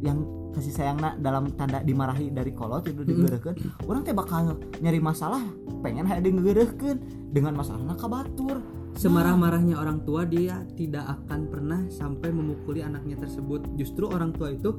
[0.00, 3.56] yang kasih sayang dalam tanda dimarahi dari kolot itu digeureukeun
[3.88, 5.40] orang teh bakal nyari masalah
[5.84, 6.96] pengen hayang digeureukeun
[7.28, 8.64] dengan masalahna kabatur
[8.96, 13.76] Semarah-marahnya orang tua dia tidak akan pernah sampai memukuli anaknya tersebut.
[13.76, 14.72] Justru orang tua itu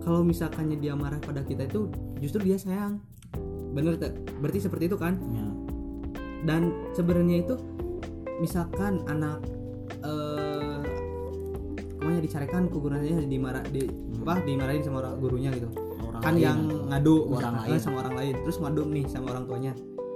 [0.00, 1.90] kalau misalkannya dia marah pada kita itu
[2.22, 3.02] justru dia sayang.
[3.74, 4.14] Bener tak?
[4.38, 5.18] Berarti seperti itu kan?
[5.34, 5.46] Ya.
[6.46, 7.54] Dan sebenarnya itu
[8.40, 9.42] misalkan anak
[10.00, 10.80] eh
[12.00, 13.84] pokoknya dicarikan ke gurunya dimarah di
[14.24, 15.68] apa dimarahin sama orang gurunya gitu.
[16.00, 16.42] orang kan lain.
[16.42, 17.80] yang ngadu Orang misalkan, lain.
[17.84, 19.72] sama orang lain terus ngadu nih sama orang tuanya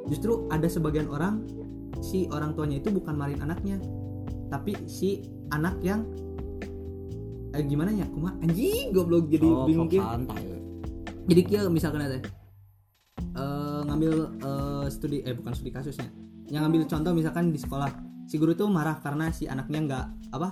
[0.08, 1.44] justru ada sebagian orang
[2.04, 3.80] si orang tuanya itu bukan marahin anaknya
[4.46, 6.04] tapi si anak yang
[7.50, 8.36] eh, gimana ya kuma?
[8.38, 9.98] Anjing goblok jadi Oh, bingung kieu.
[9.98, 10.44] santai
[11.24, 12.20] jadi kia misalkan ada
[13.16, 16.12] eh, ngambil eh, studi eh bukan studi kasusnya.
[16.44, 17.88] Yang ngambil contoh misalkan di sekolah
[18.24, 20.48] si guru tuh marah karena si anaknya nggak apa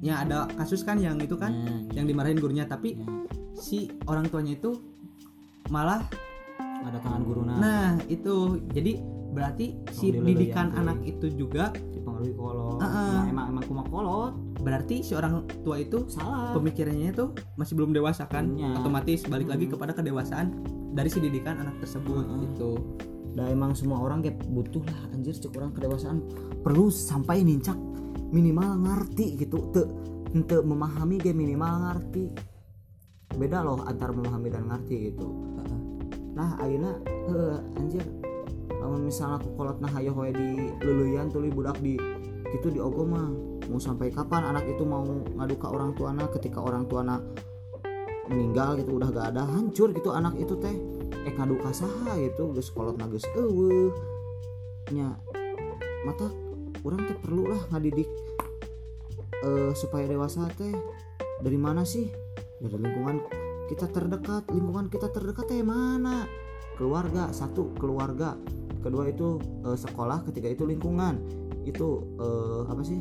[0.00, 1.52] ya ada kasus kan yang itu kan
[1.92, 3.06] Ya, yang dimarahin gurunya tapi ya.
[3.54, 4.76] si orang tuanya itu
[5.68, 6.04] malah
[6.82, 8.60] ada tangan guru nah, nah itu.
[8.68, 8.98] Jadi
[9.32, 12.78] berarti si dileleyan didikan anak itu juga dipengaruhi kolot.
[12.78, 12.84] Ah.
[12.84, 14.36] nah, emang emang kuma kolot.
[14.60, 16.52] Berarti si orang tua itu salah.
[16.54, 18.52] pemikirannya itu masih belum dewasa kan?
[18.54, 18.78] Iya.
[18.78, 19.72] otomatis balik lagi Hmm.
[19.74, 20.46] kepada kedewasaan
[20.92, 22.40] dari si didikan anak tersebut Hmm.
[22.46, 22.70] gitu.
[23.32, 26.20] Nah emang semua orang kayak butuh lah anjir cek orang kedewasaan.
[26.60, 27.74] Perlu sampai nincak
[28.28, 29.82] minimal ngerti gitu te
[30.32, 32.28] ente memahami kayak minimal ngerti.
[33.32, 35.28] Beda loh antara memahami dan ngerti gitu.
[36.32, 36.96] Nah ayeuna
[37.28, 38.04] heuh, anjir
[38.82, 41.94] lamun misalnya aku kolot nah hayo hoy di luluyan tuli budak di
[42.50, 43.30] gitu di ogo mah.
[43.70, 47.22] Mau sampai kapan anak itu mau ngadu ke orang tuana ketika orang tuana
[48.28, 50.74] meninggal gitu udah gak ada hancur gitu anak itu teh.
[51.24, 53.94] Eh ngadu ka saha gitu geus kolotna geus eueuh
[54.90, 55.14] nya
[56.02, 56.26] mata
[56.82, 58.10] orang teh perlu lah ngadidik
[59.46, 60.74] eh supaya dewasa teh.
[61.40, 62.10] Dari mana sih?
[62.60, 63.16] Dari lingkungan
[63.70, 66.26] kita terdekat lingkungan kita terdekat teh mana?
[66.76, 68.36] Keluarga satu keluarga
[68.82, 71.22] kedua itu eh, sekolah ketiga itu lingkungan.
[71.62, 72.98] Itu eh, apa sih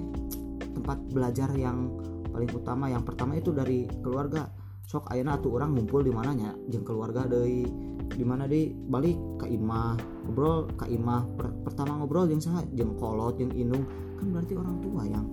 [0.78, 1.92] tempat belajar yang
[2.30, 2.88] paling utama.
[2.88, 4.48] Yang pertama itu dari keluarga.
[4.86, 7.66] Sok ayeuna atuh orang ngumpul di mananya jeung keluarga deui.
[8.12, 9.98] Di mana deh balik ke imah
[10.30, 11.26] ngobrol ke imah.
[11.36, 12.62] Per- pertama ngobrol jeung saha?
[12.72, 13.88] Jeung kolot jeung inung.
[14.22, 15.26] Kan berarti orang tua yang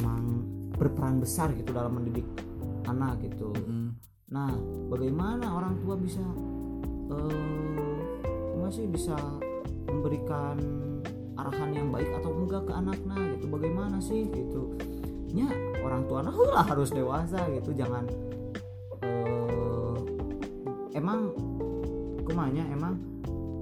[0.00, 2.24] emang berperan besar gitu dalam mendidik
[2.88, 3.52] anak gitu.
[4.30, 4.54] Nah
[4.88, 6.22] bagaimana orang tua bisa
[7.10, 9.18] eh masih bisa
[9.90, 10.56] memberikan
[11.34, 13.46] arahan yang baik atau enggak ke anaknya gitu.
[13.50, 14.78] Bagaimana sih gitu?
[15.34, 15.50] Nya
[15.82, 17.74] orang tua nah lah harus dewasa gitu.
[17.74, 18.04] Jangan
[19.00, 19.96] eh
[20.94, 21.32] emang
[22.22, 23.00] kumanya emang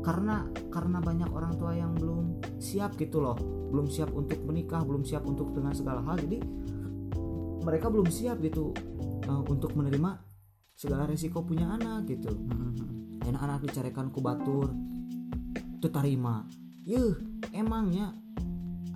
[0.02, 3.38] karena karena banyak orang tua yang belum siap gitu loh.
[3.68, 6.20] Belum siap untuk menikah belum siap untuk dengan segala hal.
[6.20, 6.38] Jadi
[7.62, 8.72] mereka belum siap gitu
[9.28, 10.24] eh, untuk menerima
[10.78, 12.32] segala resiko punya anak gitu.
[13.28, 14.24] Anak-anak dicarikan ku
[15.86, 16.42] tarima
[16.82, 17.14] yuh
[17.54, 18.10] emangnya?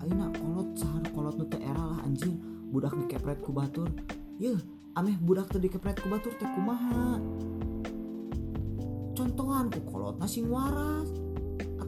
[0.02, 2.34] Ayeuna kolot sahar kolot nu era lah anjing.
[2.74, 3.86] Budak dikepret ku batur.
[4.42, 4.58] Yuh
[4.98, 7.22] ameh budak teu dikepret ku batur teh kumaha?
[9.14, 11.21] Contohan ku kolot nasi waras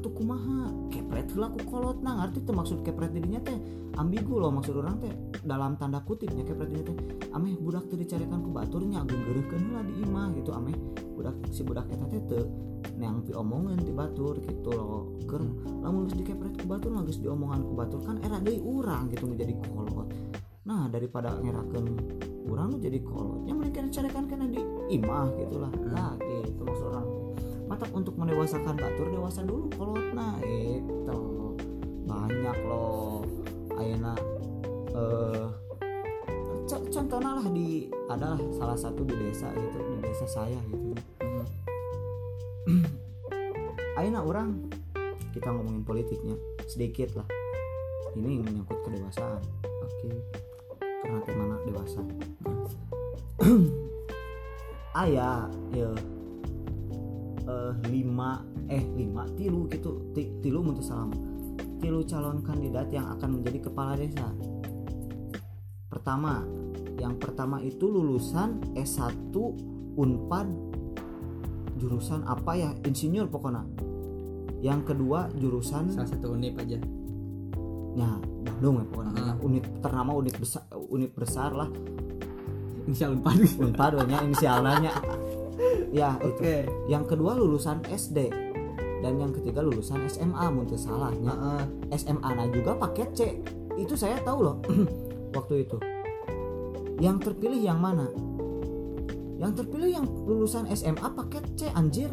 [0.05, 0.69] atau kumaha?
[0.93, 3.57] Kepret heula ku kolot nah ngerti teh maksud kepret dirinya teh
[3.97, 5.09] ambigu loh maksud orang teh.
[5.41, 6.97] Dalam tanda kutipnya kepret dirinya teh
[7.33, 10.53] ameh budak teu dicarikan ku baturnya geugeureukkeun heula di imah gitu.
[10.53, 10.77] Ameh
[11.17, 12.45] budak si budak eta teh teu
[13.01, 15.17] neang omongan ti batur gitu loh.
[15.25, 15.41] Keur
[15.81, 19.25] lamun geus dikepret ku batur lah geus diomongan ku batur kan era deui urang gitu
[19.25, 20.13] menjadi kolot.
[20.69, 21.97] Nah daripada ngerakeun
[22.45, 24.61] urang jadi kolot yang mereka carikan kena di
[25.01, 25.73] imah gitulah.
[25.81, 27.24] Nah gitu maksud orang
[27.65, 31.21] mata untuk mendewasakan batur dewasa dulu kolot nah itu
[32.05, 33.25] banyak loh
[33.77, 34.15] ayeuna
[34.95, 35.49] eh
[36.69, 40.93] co- contohnya lah di adalah salah satu di desa gitu di desa saya gitu.
[44.01, 44.73] Aina orang
[45.37, 46.35] kita ngomongin politiknya
[46.67, 47.29] sedikit lah.
[48.15, 49.43] Ini menyangkut kedewasaan.
[49.63, 50.11] Oke.
[50.81, 52.01] Karena tema dewasa?
[55.03, 55.91] Ayah ya
[57.45, 59.29] eh, lima eh lima.
[59.37, 61.13] Tilu gitu ti- tilu mutus salam.
[61.79, 64.29] Tilu calon kandidat yang akan menjadi kepala desa.
[65.89, 66.43] Pertama
[66.97, 69.35] yang pertama itu lulusan S1
[69.95, 70.49] Unpad
[71.79, 72.71] jurusan apa ya?
[72.87, 73.63] Insinyur pokoknya.
[74.65, 76.81] Yang kedua jurusan salah satu unip aja.
[77.95, 78.11] Ya
[78.45, 79.37] Bandung ya pokoknya.
[79.45, 81.69] Unit ternama unit besar unit besar lah.
[82.89, 84.93] Inisial empat Unpad nya inisialnya
[85.95, 86.55] ya itu oke.
[86.91, 88.19] Yang kedua lulusan SD
[89.01, 91.31] dan yang ketiga lulusan SMA mungkin salahnya.
[91.31, 91.63] Heeh.
[91.95, 93.21] SMA nah juga paket C.
[93.79, 94.57] Itu saya tahu loh.
[95.39, 95.79] Waktu itu.
[96.99, 98.11] Yang terpilih yang mana?
[99.39, 102.11] Yang terpilih yang lulusan SMA paket C anjir.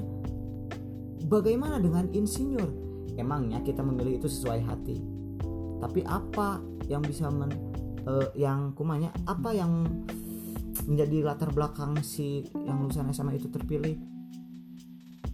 [1.25, 2.69] Bagaimana dengan insinyur?
[3.15, 4.99] Emangnya kita memilih itu sesuai hati?
[5.79, 6.59] Tapi apa
[6.91, 7.49] yang bisa men
[8.03, 9.87] eh, yang kumanya apa yang
[10.91, 13.95] menjadi latar belakang si yang lulusan SMA itu terpilih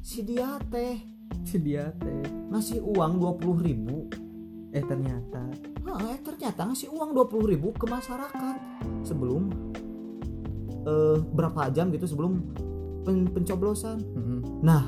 [0.06, 1.02] si dia teh
[1.44, 2.22] sedia teh
[2.54, 4.08] ngasih uang 20.000 ribu
[4.72, 5.50] eh ternyata
[5.88, 8.56] Hah, eh, ternyata ngasih uang 20.000 ribu ke masyarakat
[9.08, 9.50] sebelum
[10.84, 12.44] eh, berapa jam gitu sebelum
[13.08, 14.04] pen- pencoblosan.
[14.04, 14.40] Mm-mm.
[14.60, 14.84] Nah,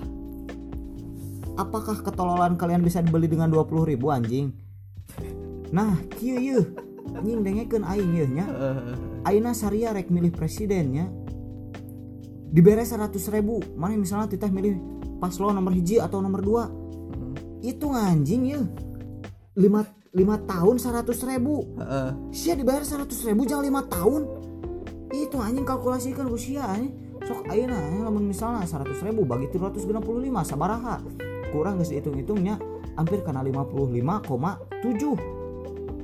[1.55, 4.51] apakah ketololan kalian bisa dibeli dengan 20.000 ribu anjing?
[5.70, 6.65] Nah, kieu.
[7.13, 8.41] Anjing dengekeun aing nya.
[9.28, 11.11] Aina Saria rek milih presidennya
[12.49, 13.61] dibere 100 ribu.
[13.76, 14.76] Mana misalnya titeh milih
[15.20, 17.34] paslon nomor hiji atau nomor 2 mm.
[17.67, 18.61] itu nganjing ya.
[19.59, 21.55] 5, 5 tahun 100 ribu.
[21.78, 22.09] Heeh.
[22.32, 24.22] Sia dibayar 100 ribu jangan 5 tahun?
[25.09, 26.95] Itu anjing kalkulasikan usia anjing.
[27.20, 29.99] Sok ayeuna anjing lamun misalnya 100 ribu bagi 365
[30.47, 31.03] sabaraha.
[31.49, 32.61] Kurang geus dihitung-hitungnya
[32.95, 35.38] hampir karena 55,7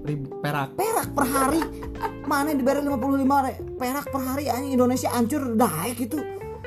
[0.05, 0.77] ribu perak.
[0.77, 1.61] Perak per hari?
[2.29, 6.21] Mana dibayar 55 re- perak per hari anjing Indonesia hancur daek gitu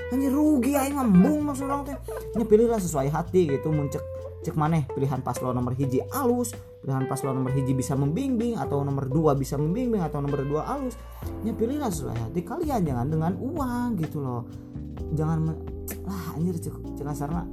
[0.09, 1.97] anjing rugi aing ngembung maksud orang teh.
[2.37, 4.01] Nya pilihlah sesuai hati gitu muncek
[4.39, 9.11] cek maneh pilihan paslon nomor hiji alus pilihan paslon nomor hiji bisa membimbing atau nomor
[9.11, 10.97] dua bisa membimbing atau nomor dua alus.
[11.45, 14.49] Nya pilihlah sesuai hati kalian jangan dengan uang gitu loh.
[15.13, 15.39] Jangan
[16.09, 17.45] lah anjir cek cek kasarna.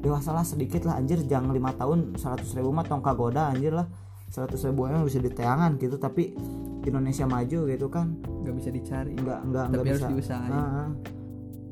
[0.00, 3.84] Dewasalah sedikit lah anjir jangan lima tahun 100 ribu mah tong kagoda anjir lah
[4.30, 6.38] 100 ribu emang bisa diteangan gitu tapi
[6.86, 8.14] Indonesia maju gitu kan.
[8.46, 9.12] Nggak bisa dicari.
[9.18, 10.06] Nggak nggak nggak bisa.
[10.08, 10.52] diusahain.
[10.54, 10.88] Heeh.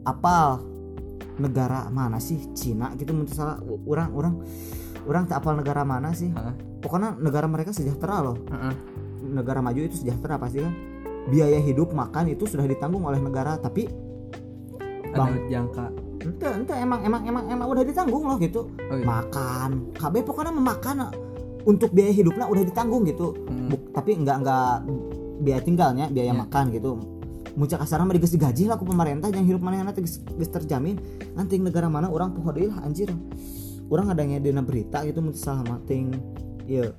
[0.07, 0.65] apal
[1.39, 2.51] negara mana sih?
[2.59, 3.63] Cina gitu menurut salah.
[3.63, 4.35] Orang orang
[5.07, 6.35] orang tak apal negara mana sih?
[6.35, 6.83] Heeh.
[6.83, 8.37] pokoknya negara mereka sejahtera loh.
[8.51, 8.75] Heeh.
[9.29, 10.75] negara maju itu sejahtera pasti kan.
[11.29, 13.87] Biaya hidup makan itu sudah ditanggung oleh negara tapi
[15.15, 15.47] ada Bang.
[15.47, 15.87] jangka.
[16.19, 18.67] Ente ente emang emang emang emang udah ditanggung loh gitu.
[18.91, 19.07] Oh, iya.
[19.07, 19.95] makan.
[19.95, 20.97] KB pokoknya memakan
[21.69, 23.37] untuk biaya hidupnya udah ditanggung gitu.
[23.45, 23.69] Hmm.
[23.69, 24.73] Buk- tapi enggak enggak
[25.45, 26.41] biaya tinggalnya biaya Ya.
[26.41, 26.97] makan gitu.
[27.59, 30.97] Muncak kasarnya mah digeus digaji lah ku pemerintah yang hidup mana nanti geus terjamin.
[31.37, 33.13] Nanti negara mana orang poho deui lah anjir.
[33.93, 36.13] Orang adanya dina berita gitu mun salah mah ting.
[36.65, 36.97] Ieu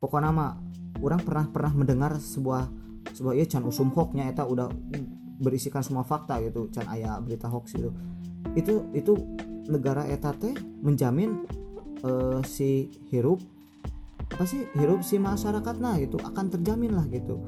[0.00, 0.60] pokoknya mah
[1.00, 2.68] orang pernah pernah mendengar sebuah
[3.16, 4.68] sebuah ieu can usum hoaxnya eta udah
[5.40, 7.90] berisikan semua fakta gitu can aya berita hoax itu
[8.56, 9.12] itu itu
[9.68, 10.52] negara eta teh
[10.84, 11.44] menjamin
[12.04, 13.40] eh, si hirup
[14.26, 17.38] apa sih hirup si masyarakat nah gitu akan terjamin lah gitu.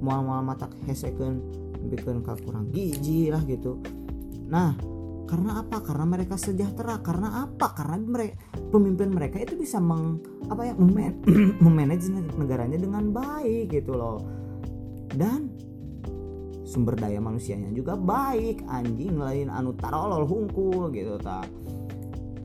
[0.00, 1.42] Mual mual mata hesekeun
[1.90, 3.82] bikin kurang gizi lah gitu.
[4.46, 4.72] Nah
[5.30, 5.78] karena apa?
[5.78, 6.98] Karena mereka sejahtera.
[6.98, 7.70] Karena apa?
[7.70, 8.34] Karena mereka
[8.74, 10.18] pemimpin mereka itu bisa meng
[10.50, 11.22] apa ya meman-
[11.64, 14.18] memanage negaranya dengan baik gitu loh.
[15.10, 15.54] Dan
[16.66, 18.66] sumber daya manusianya juga baik.
[18.66, 21.46] Anjing lain anu tarolol hungkul gitu tak.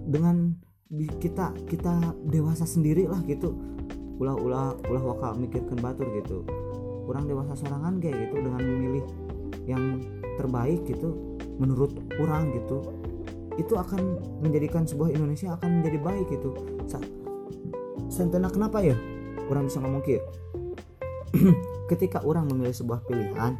[0.05, 0.53] Dengan
[1.17, 3.74] kita kita dewasa sendiri lah gitu
[4.19, 6.43] ulah ulah ulah waka mikirkan batur gitu.
[7.05, 9.05] Kurang dewasa sorangan kayak gitu dengan memilih
[9.65, 10.01] yang
[10.37, 12.81] terbaik gitu menurut orang gitu
[13.55, 16.51] itu akan menjadikan sebuah Indonesia akan menjadi baik gitu.
[16.91, 16.99] Sa
[18.11, 18.95] sentena kenapa ya?
[19.47, 20.21] Orang bisa ngomong kieu
[21.91, 23.53] ketika orang memilih sebuah pilihan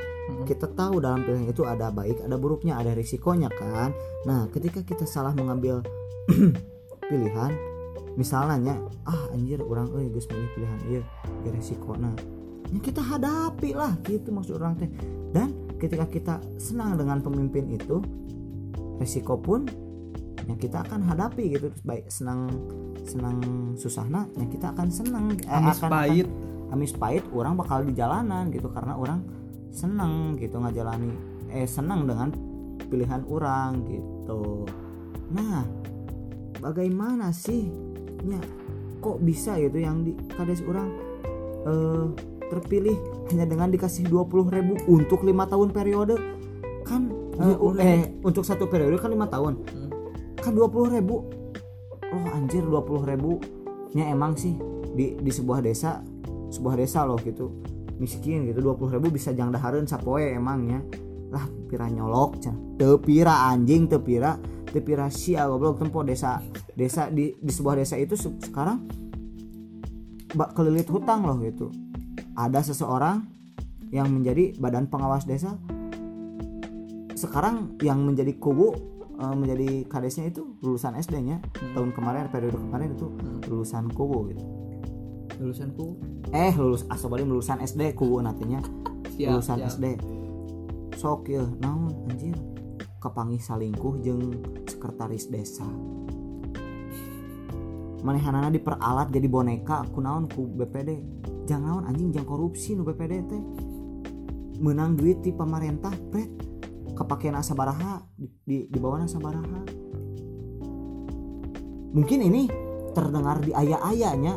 [0.50, 3.94] kita tahu dalam pilihan itu ada baik ada buruknya ada risikonya kan?
[4.26, 5.86] Nah ketika kita salah mengambil
[7.10, 7.54] pilihan
[8.16, 11.02] misalnya ah anjir orang eh geus milih pilihan iya
[11.44, 12.16] ya risiko nah.
[12.66, 14.90] Ya kita hadapi lah gitu maksud orang teh.
[15.30, 18.02] Dan ketika kita senang dengan pemimpin itu
[18.98, 19.70] risiko pun
[20.50, 21.70] yang kita akan hadapi gitu.
[21.70, 22.50] Terus baik senang
[23.06, 23.38] senang
[23.78, 26.28] susahnya yang kita akan senang eh, Amis akan- pahit.
[26.66, 29.22] amis pahit orang bakal di jalanan gitu karena orang
[29.70, 31.14] seneng gitu ngajalani
[31.54, 32.34] eh senang dengan
[32.90, 34.66] pilihan orang gitu.
[35.30, 35.62] Nah
[36.58, 37.70] bagaimana sih
[38.24, 38.40] nya
[39.04, 40.90] kok bisa gitu yang di kades orang
[41.66, 42.06] eh,
[42.50, 42.98] terpilih
[43.34, 46.18] hanya dengan dikasih 20.000 ribu untuk lima tahun periode?
[46.86, 47.10] Kan
[47.42, 47.82] eh, 20.000.
[47.82, 49.62] eh untuk satu periode kan lima tahun.
[49.66, 49.90] Hmm.
[50.38, 51.26] kan 20.000 ribu?
[52.14, 53.42] Oh anjir 20.000 ribu
[53.98, 54.54] nya emang sih
[54.94, 56.06] di di sebuah desa
[56.54, 57.50] sebuah desa loh gitu.
[57.98, 60.82] Miskin gitu 20.000 ribu bisa jang dahareun sapoe emangnya.
[61.34, 64.00] Lah pira nyolok can teu pira anjing teu
[64.84, 65.80] pira teu pira sia goblok.
[65.80, 66.44] Tempo desa
[66.76, 68.84] desa di di sebuah desa itu se- sekarang
[70.36, 71.72] bak kelilit hutang loh gitu.
[72.36, 73.24] Ada seseorang
[73.96, 75.56] yang menjadi badan pengawas desa.
[77.16, 78.76] Sekarang yang menjadi kubu
[79.16, 81.40] eh, menjadi kadesnya itu lulusan SD-nya
[81.72, 83.08] tahun kemarin periode kemarin itu
[83.48, 84.44] lulusan kubu gitu.
[85.36, 86.00] Lulusanku
[86.32, 88.60] eh lulus asobali lulusan SD kubu nantinya.
[89.16, 89.72] Siap, lulusan siap.
[89.72, 89.86] SD
[90.96, 92.36] sok ya naon anjir?
[93.00, 94.34] Kepangih salingkuh jeung
[94.86, 95.66] sekretaris desa.
[98.06, 101.02] Manehanana diperalat jadi boneka kunaon ku BPD
[101.50, 103.44] jangan naon anjing jangan korupsi nu BPD teh.
[104.62, 106.30] Menang duit di pemerintah pret.
[106.96, 109.68] Kepakean sabaraha di, di, di bawah sabaraha
[111.92, 112.48] mungkin ini
[112.96, 114.34] terdengar di ayah-ayahnya.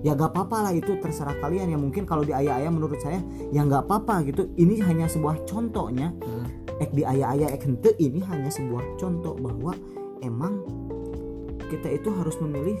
[0.00, 1.68] Ya gak apa-apa lah itu terserah kalian.
[1.68, 3.20] Ya mungkin kalau di ayah-ayah menurut saya
[3.52, 4.48] ya nggak apa-apa gitu.
[4.56, 6.16] Ini hanya sebuah contohnya.
[6.24, 6.59] Heeh.
[6.80, 9.76] Ek di ayah-ayah ek hente ini hanya sebuah contoh bahwa
[10.24, 10.64] emang
[11.68, 12.80] kita itu harus memilih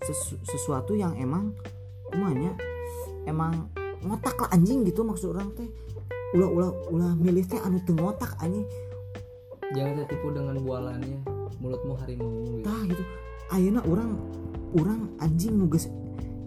[0.00, 1.52] sesu- sesuatu yang emang
[2.08, 2.54] kumanya
[3.28, 3.68] emang
[4.00, 5.68] ngotak lah anjing gitu maksud orang teh.
[6.32, 8.64] Ulah ulah ulah milih teh anu teu ngotak anjing.
[9.74, 11.18] Jangan tertipu dengan bualannya
[11.60, 12.64] mulutmu harimau gitu.
[12.64, 13.02] tah gitu.
[13.52, 14.16] Ayeuna orang
[14.78, 15.90] orang anjing nugas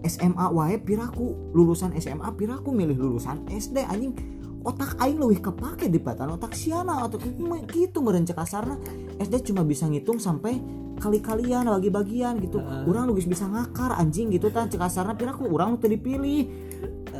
[0.04, 4.12] SMA wae piraku lulusan SMA piraku milih lulusan SD anjing
[4.64, 8.80] otak aing leuwih kepake di patan otak siana atau gitu meureun cek kasarna.
[9.20, 10.56] SD cuma bisa ngitung sampai
[10.96, 12.64] kali-kalian bagi-bagian gitu.
[12.64, 12.88] Heeh.
[12.88, 15.12] orang lu bisa ngakar anjing gitu tah cek kasarna.
[15.12, 16.48] Piraku orang nu teu dipilih.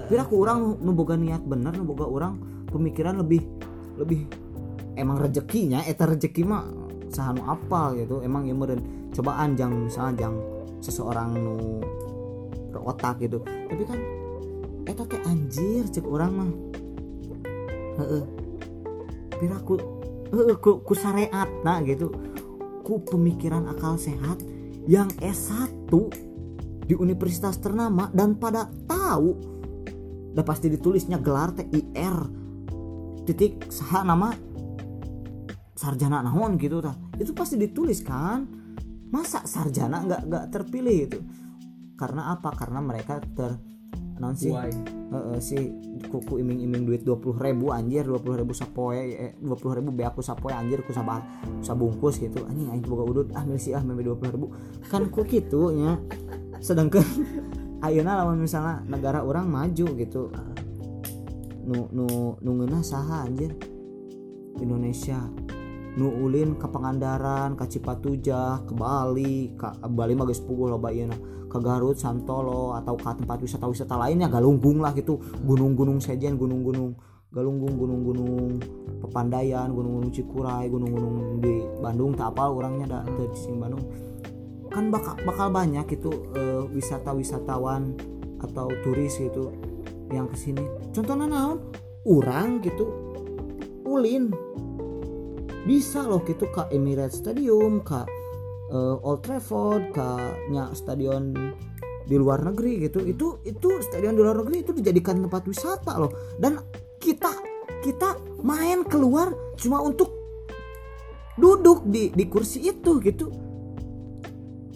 [0.09, 2.41] Piraku orang nu boga niat bener nu boga orang
[2.73, 3.45] pemikiran lebih
[4.01, 4.25] lebih
[4.97, 6.65] emang rezekinya eta rezeki mah
[7.13, 8.25] sahanu apa gitu.
[8.25, 10.35] Emang ya meureun cobaan jang misalnya jang
[10.81, 11.55] seseorang nu
[12.73, 13.45] berotak gitu.
[13.45, 14.01] Tapi kan
[14.89, 16.51] eta teh anjir cek orang mah
[17.99, 18.25] heeh.
[19.39, 19.75] Piraku
[20.35, 22.11] heeh ku, ku syariat nah gitu.
[22.85, 24.43] Ku pemikiran akal sehat
[24.85, 25.89] yang S1
[26.85, 29.33] di universitas ternama dan pada tahu
[30.35, 32.19] udah pasti ditulisnya gelar teh IR
[33.25, 34.35] titik saha nama
[35.75, 36.95] sarjana naon gitu tah.
[37.17, 38.45] Itu pasti ditulis kan?
[39.09, 41.19] Masa sarjana nggak nggak terpilih itu
[41.95, 42.51] karena apa?
[42.53, 43.57] Karena mereka ter
[44.19, 44.35] non
[45.15, 45.55] Heeh, si
[46.11, 50.51] kuku iming-iming duit 20.000 ribu anjir 20.000 ribu sapoe eh, 20.000 ribu be aku sapoe
[50.51, 51.23] anjir ku sabar
[51.63, 52.43] sabungkus gitu.
[52.51, 54.51] Anjing aing boga udut ah milih si ah meme 20.000 ribu.
[54.91, 56.03] Kan ku kitu nya
[56.59, 57.07] sedangkan
[57.87, 60.35] ayeuna lamun misalnya negara orang maju gitu
[61.63, 63.55] nu nu nu saha anjir.
[64.59, 65.19] Indonesia
[65.95, 71.07] nu ulin ke Pangandaran ke Cipatujah ke Bali ke Bali mah geus puguh loba ieu
[71.47, 76.99] ke Garut Santolo atau ke tempat wisata-wisata lainnya galunggung lah gitu gunung-gunung sejen gunung-gunung
[77.35, 78.59] galunggung gunung-gunung
[79.03, 83.85] Pepandayan gunung-gunung Cikuray gunung-gunung di Bandung tak apa orangnya da teu di sini Bandung.
[84.71, 87.95] Kan bakal bakal banyak itu eh, wisata-wisatawan
[88.43, 89.55] atau turis gitu
[90.11, 91.59] yang ke sini contohnya naon?
[92.03, 92.91] Orang gitu.
[93.85, 94.33] Ulin
[95.65, 98.05] bisa loh gitu ke Emirates Stadium ke
[98.71, 100.09] eh, Old Trafford ke
[100.53, 101.33] nya stadion
[102.05, 103.01] di luar negeri gitu.
[103.05, 106.13] Itu itu stadion di luar negeri itu dijadikan tempat wisata loh.
[106.37, 106.61] Dan
[107.01, 107.33] kita
[107.81, 110.13] kita main keluar cuma untuk
[111.41, 113.33] duduk di di kursi itu gitu.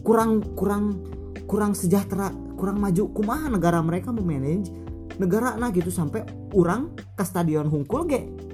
[0.00, 1.04] Kurang kurang
[1.44, 3.12] kurang sejahtera kurang maju.
[3.12, 4.72] Kumaha negara mereka memanage
[5.18, 6.22] negara nah gitu sampai
[6.54, 8.47] orang ke stadion hungkul ge.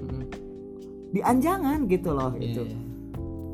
[1.15, 2.77] Di anjangan gitu loh Iya, itu iya.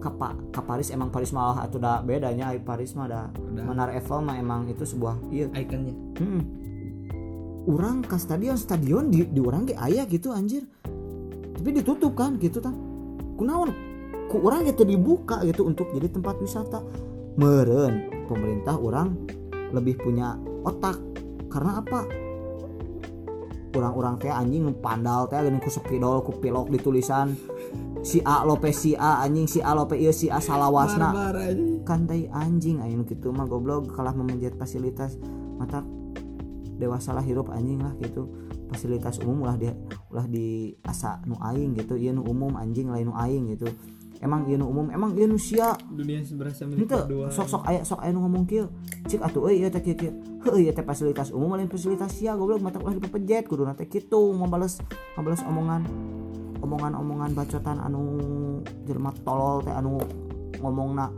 [0.01, 3.61] ke, Pa- ke Paris emang Paris malah atau udah bedanya Paris mah ada Udah.
[3.61, 5.45] Menara Eiffel mah emang itu sebuah iya.
[5.53, 5.93] Ikonnya.
[6.17, 6.41] Hmm.
[7.69, 10.65] orang ke stadion stadion di, di orang ge aya gitu anjir.
[11.53, 12.73] Tapi ditutup kan gitu kan
[13.37, 13.69] kunaon?
[14.25, 16.81] Ku orang gitu dibuka gitu untuk jadi tempat wisata.
[17.37, 19.13] Meren pemerintah orang
[19.69, 20.33] lebih punya
[20.65, 20.97] otak.
[21.53, 22.09] Karena apa
[23.79, 27.31] orang-orang teh anjing pandal teh gini ku sepidol ku pilok di tulisan
[28.01, 31.13] si A lope si A anjing si A lope ieu si A salawasna.
[31.13, 35.15] Barbar aja kan tai anjing ayo gitu mah goblok kalah memanjat fasilitas.
[35.61, 35.85] Mata
[36.81, 38.25] dewasa lah hirup anjing lah gitu
[38.73, 39.69] fasilitas umum ulah di
[40.09, 43.69] ulah di asa nu aing gitu iya nu umum anjing lain nu aing gitu
[44.21, 47.81] emang nu umum emang ieu nu sia dunia berasa milik Henteu, berdua sok sok aya
[47.81, 48.69] sok aya nu ngomong kieu.
[49.09, 50.13] Cik atuh euy ieu teh kieu kieu.
[50.45, 54.21] Heuh ieu teh fasilitas umum lain fasilitas sia goblok mata ulah dipepejet kudu teh kitu
[54.37, 54.77] ngobales
[55.17, 55.81] ngobales omongan
[56.61, 58.01] omongan-omongan bacotan anu
[58.85, 59.97] jelema tolol teh anu
[60.61, 61.09] ngomongna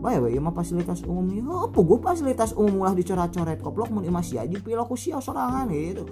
[0.00, 4.04] bae we ieu mah fasilitas umum ieu apa gua fasilitas umum ulah dicoret-coret goblok mun
[4.04, 6.04] imah sia jeung pilok ku sia sorangan gitu.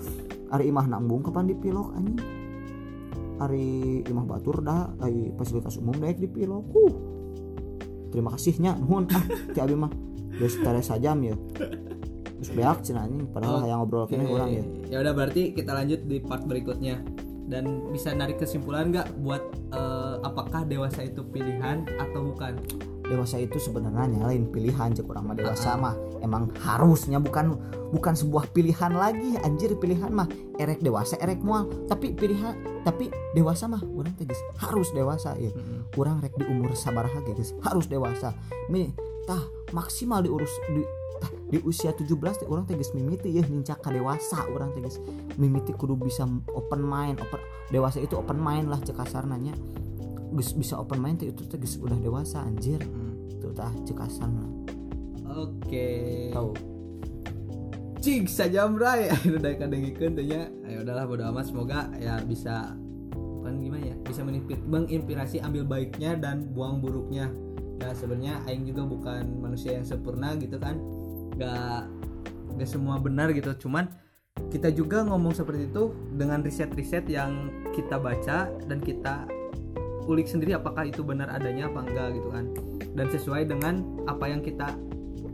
[0.48, 2.47] Ari imah nanggung kapan dipilok anjing.
[3.38, 6.64] Ari imah batur dah ai fasilitas umum daek dipilok.
[6.74, 6.92] Huh.
[8.10, 9.06] Terima kasihnya nuhun.
[9.14, 9.24] Ah
[9.54, 9.92] ti abi mah
[10.38, 11.34] geus tare sajam ya.
[12.38, 14.62] Terus beak cenah anjing padahal Oh, hayang ngobrol kene Oke, urang ya.
[14.94, 17.02] ya udah berarti kita lanjut di part berikutnya.
[17.48, 22.60] Dan bisa narik kesimpulan nggak buat eh, apakah dewasa itu pilihan atau bukan
[23.08, 27.56] dewasa itu sebenarnya lain pilihan cek orang mah dewasa mah emang harusnya bukan
[27.90, 29.40] bukan sebuah pilihan lagi.
[29.40, 30.28] Anjir pilihan mah
[30.60, 31.66] erek dewasa erek mual.
[31.88, 35.50] Tapi pilihan tapi dewasa mah orang teh geus harus dewasa ya
[35.96, 38.36] kurang rek di umur sabaraha ge geus harus dewasa.
[38.68, 38.92] Mi
[39.24, 39.40] tah
[39.72, 40.84] maksimal diurus di
[41.18, 42.12] tah, di usia 17
[42.44, 44.44] teh orang teh geus mimiti ya nincak ka dewasa.
[44.52, 45.00] Orang teh geus
[45.40, 47.40] mimiti kudu bisa open mind open
[47.72, 49.24] dewasa itu open mind lah cek kasar
[50.34, 52.80] geus bisa open mind itu teh geus udah dewasa anjir.
[53.38, 54.30] Tuh tah cek kasar
[55.38, 55.88] oke.
[56.34, 56.50] Tahu
[57.98, 60.50] cik saja bray udah kadengikeun teh nya.
[60.66, 61.50] Ya udahlah bodo amat.
[61.50, 62.74] Semoga ya bisa
[63.14, 67.30] bukan gimana ya bisa menipit menginspirasi ambil baiknya dan buang buruknya.
[67.78, 70.78] Ya sebenarnya aing juga bukan manusia yang sempurna gitu kan.
[71.38, 71.82] Nggak
[72.58, 73.54] nggak semua benar gitu.
[73.68, 73.86] Cuman
[74.50, 79.26] kita juga ngomong seperti itu dengan riset-riset yang kita baca dan kita
[80.08, 82.44] ulik sendiri apakah itu benar adanya apa enggak gitu kan.
[82.96, 84.72] Dan sesuai dengan apa yang kita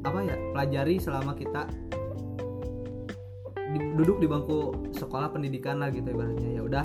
[0.04, 1.64] apa ya pelajari selama kita
[3.72, 6.60] di- duduk di bangku sekolah pendidikan lah gitu ibaratnya.
[6.60, 6.84] Ya udah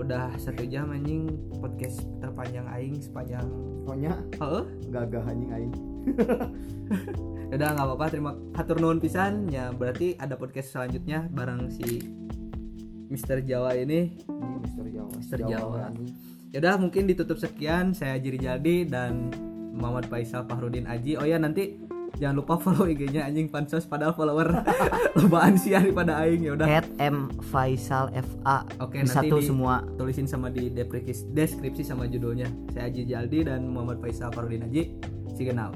[0.00, 1.28] udah satu jam anjing
[1.60, 3.44] podcast terpanjang aing sepanjang
[3.84, 4.64] pokoknya Heeh.
[4.92, 5.74] gagah anjing aing.
[7.50, 9.50] Ya udah nggak apa-apa terima hatur nuhun pisan.
[9.50, 11.98] Ya berarti ada podcast selanjutnya bareng si
[13.10, 14.22] Mister Jawa ini.
[14.62, 15.10] Mister Jawa.
[15.18, 15.90] Mister Jawa.
[15.90, 15.90] ya
[16.50, 17.94] udah mungkin ditutup sekian.
[17.94, 19.30] Saya Jiri Jaldi dan
[19.70, 21.14] Muhammad Faisal Fahrudin Aji.
[21.14, 21.78] Oh ya nanti
[22.18, 24.50] jangan lupa follow IG-nya anjing pansos padahal follower.
[25.18, 29.48] Lobaan sih daripada aing ya udah at M Faisal FA Oke, bisa nanti tuh di-
[29.48, 29.86] semua.
[29.94, 32.50] tulisin sama di deskripsi, deskripsi sama judulnya.
[32.74, 34.82] Saya Aji Jaldi dan Muhammad Faisal Fahrudin Aji.
[35.38, 35.70] See you now